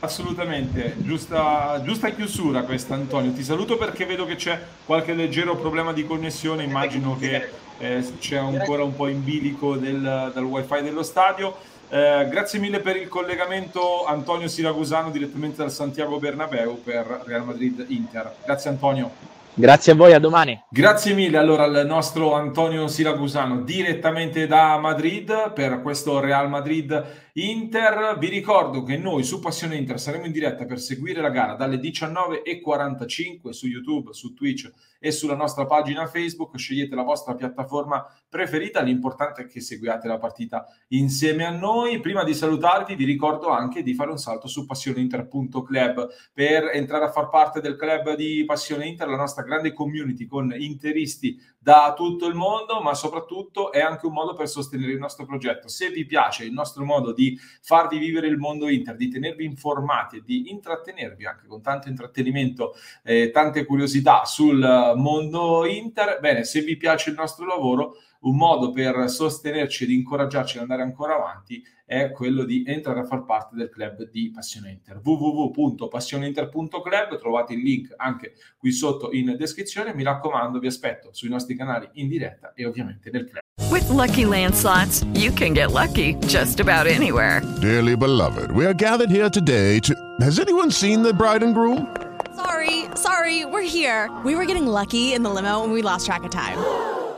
Assolutamente, 0.05 0.97
giusta, 0.99 1.81
giusta, 1.85 2.11
chiusura 2.11 2.62
questa 2.62 2.95
Antonio. 2.95 3.31
Ti 3.31 3.45
saluto 3.45 3.77
perché 3.77 4.05
vedo 4.05 4.27
che 4.27 4.35
c'è 4.35 4.61
qualche 4.85 5.15
leggero 5.15 5.55
problema 5.55 5.93
di 5.93 6.05
connessione, 6.05 6.65
immagino 6.65 7.17
che 7.17 7.49
eh, 7.79 8.05
c'è 8.19 8.37
ancora 8.37 8.83
un 8.83 8.97
po' 8.97 9.07
in 9.07 9.23
bilico 9.23 9.77
del, 9.77 10.33
dal 10.35 10.43
wifi 10.43 10.83
dello 10.83 11.05
stadio. 11.05 11.57
Eh, 11.88 12.27
grazie 12.29 12.59
mille 12.59 12.81
per 12.81 12.97
il 12.97 13.07
collegamento 13.07 14.05
Antonio 14.05 14.49
Siracusano 14.49 15.11
direttamente 15.11 15.59
dal 15.59 15.71
Santiago 15.71 16.19
Bernabeu 16.19 16.83
per 16.83 17.23
Real 17.25 17.45
Madrid 17.45 17.85
Inter. 17.87 18.35
Grazie 18.45 18.71
Antonio. 18.71 19.09
Grazie 19.55 19.93
a 19.93 19.95
voi, 19.95 20.15
a 20.15 20.19
domani. 20.19 20.61
Grazie 20.69 21.15
mille 21.15 21.38
allora 21.38 21.62
al 21.62 21.85
nostro 21.87 22.35
Antonio 22.35 22.88
Siracusano 22.88 23.61
direttamente 23.61 24.49
da 24.49 24.79
Madrid 24.79 25.53
per 25.53 25.81
questo 25.81 26.19
Real 26.19 26.49
Madrid 26.49 27.22
Inter. 27.35 28.18
Vi 28.18 28.29
ricordo 28.29 28.83
che 28.83 28.99
noi 28.99 29.25
su 29.25 29.40
Passione 29.40 29.77
Inter 29.77 29.99
saremo 29.99 30.27
in 30.27 30.33
diretta 30.33 30.66
per 30.66 30.79
seguire 30.79 31.23
la 31.23 31.31
gara 31.31 31.55
dalle 31.55 31.77
19.45 31.77 33.49
su 33.49 33.66
YouTube, 33.66 34.12
su 34.12 34.35
Twitch 34.35 34.71
e 34.99 35.11
sulla 35.11 35.35
nostra 35.35 35.64
pagina 35.64 36.07
Facebook. 36.07 36.59
Scegliete 36.59 36.95
la 36.95 37.05
vostra 37.05 37.35
piattaforma 37.35 38.07
preferita. 38.29 38.83
L'importante 38.83 39.42
è 39.42 39.47
che 39.47 39.62
seguiate 39.62 40.09
la 40.09 40.18
partita 40.18 40.66
insieme 40.88 41.47
a 41.47 41.51
noi. 41.51 42.01
Prima 42.01 42.23
di 42.23 42.35
salutarvi, 42.35 42.97
vi 42.97 43.07
ricordo 43.07 43.49
anche 43.49 43.83
di 43.83 43.95
fare 43.95 44.11
un 44.11 44.18
salto 44.18 44.47
su 44.47 44.66
passioneinter.club 44.66 46.09
per 46.35 46.68
entrare 46.75 47.07
a 47.07 47.11
far 47.12 47.31
parte 47.31 47.62
del 47.62 47.77
club 47.77 48.14
di 48.14 48.45
Passione 48.45 48.87
Inter, 48.87 49.09
la 49.09 49.16
nostra 49.16 49.42
grande 49.42 49.73
community 49.73 50.27
con 50.27 50.55
interisti 50.55 51.40
da 51.59 51.95
tutto 51.97 52.27
il 52.27 52.35
mondo, 52.35 52.83
ma 52.83 52.92
soprattutto 52.92 53.73
è 53.73 53.81
anche 53.81 54.05
un 54.05 54.12
modo 54.12 54.35
per 54.35 54.49
sostenere 54.49 54.92
il 54.92 54.99
nostro 54.99 55.25
progetto. 55.25 55.68
Se 55.68 55.88
vi 55.88 56.05
piace 56.05 56.45
il 56.45 56.53
nostro 56.53 56.85
modo 56.85 57.12
di 57.12 57.22
farvi 57.61 57.99
vivere 57.99 58.27
il 58.27 58.37
mondo 58.37 58.69
Inter, 58.69 58.97
di 58.97 59.09
tenervi 59.09 59.45
informati 59.45 60.17
e 60.19 60.23
di 60.25 60.51
intrattenervi 60.51 61.27
anche 61.27 61.47
con 61.47 61.63
tanto 61.63 61.89
intrattenimento 61.89 62.75
e 63.03 63.23
eh, 63.23 63.31
tante 63.31 63.65
curiosità 63.65 64.25
sul 64.25 64.95
mondo 64.97 65.65
Inter, 65.67 66.19
bene, 66.21 66.45
se 66.45 66.61
vi 66.61 66.77
piace 66.77 67.11
il 67.11 67.17
nostro 67.17 67.47
lavoro, 67.47 67.97
un 68.23 68.37
modo 68.37 68.73
per 68.73 69.09
sostenerci 69.09 69.85
ed 69.85 69.91
incoraggiarci 69.91 70.57
ad 70.57 70.63
andare 70.63 70.83
ancora 70.83 71.15
avanti 71.17 71.63
è 71.85 72.11
quello 72.11 72.45
di 72.45 72.65
entrare 72.67 73.01
a 73.01 73.05
far 73.05 73.25
parte 73.25 73.55
del 73.57 73.69
club 73.69 74.09
di 74.11 74.31
Passione 74.31 74.71
Inter. 74.71 74.99
www.passioneinter.club, 75.03 77.19
trovate 77.19 77.53
il 77.53 77.61
link 77.61 77.93
anche 77.97 78.33
qui 78.57 78.73
sotto 78.73 79.13
in 79.13 79.37
descrizione. 79.37 79.93
Mi 79.95 80.03
raccomando, 80.03 80.59
vi 80.59 80.69
aspetto 80.69 81.11
sui 81.13 81.29
nostri 81.29 81.55
canali 81.55 81.87
in 81.95 82.09
diretta 82.09 82.55
e 82.55 82.65
ovviamente 82.65 83.11
nel 83.11 83.27
club. 83.27 83.41
With 83.71 83.87
lucky 83.91 84.25
landslots, 84.25 85.05
you 85.15 85.31
can 85.33 85.53
get 85.53 85.71
lucky 85.71 86.17
just 86.27 86.61
about 86.61 86.87
anywhere. 86.87 87.43
Dearly 87.61 87.95
beloved, 87.97 88.51
we 88.53 88.65
are 88.65 88.75
gathered 88.75 89.11
here 89.11 89.29
today 89.29 89.79
to. 89.81 89.95
Has 90.21 90.39
anyone 90.39 90.71
seen 90.71 91.03
the 91.03 91.13
bride 91.13 91.43
and 91.43 91.55
groom? 91.55 91.95
Sorry, 92.35 92.87
sorry, 92.95 93.45
we're 93.45 93.61
here. 93.63 94.11
We 94.25 94.35
were 94.35 94.47
getting 94.47 94.67
lucky 94.67 95.13
in 95.13 95.23
the 95.23 95.31
limo 95.31 95.63
and 95.63 95.73
we 95.73 95.83
lost 95.83 96.07
track 96.07 96.25
of 96.25 96.31
time. 96.31 96.57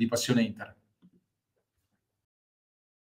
Di 0.00 0.06
Passione 0.06 0.44
Inter. 0.44 0.79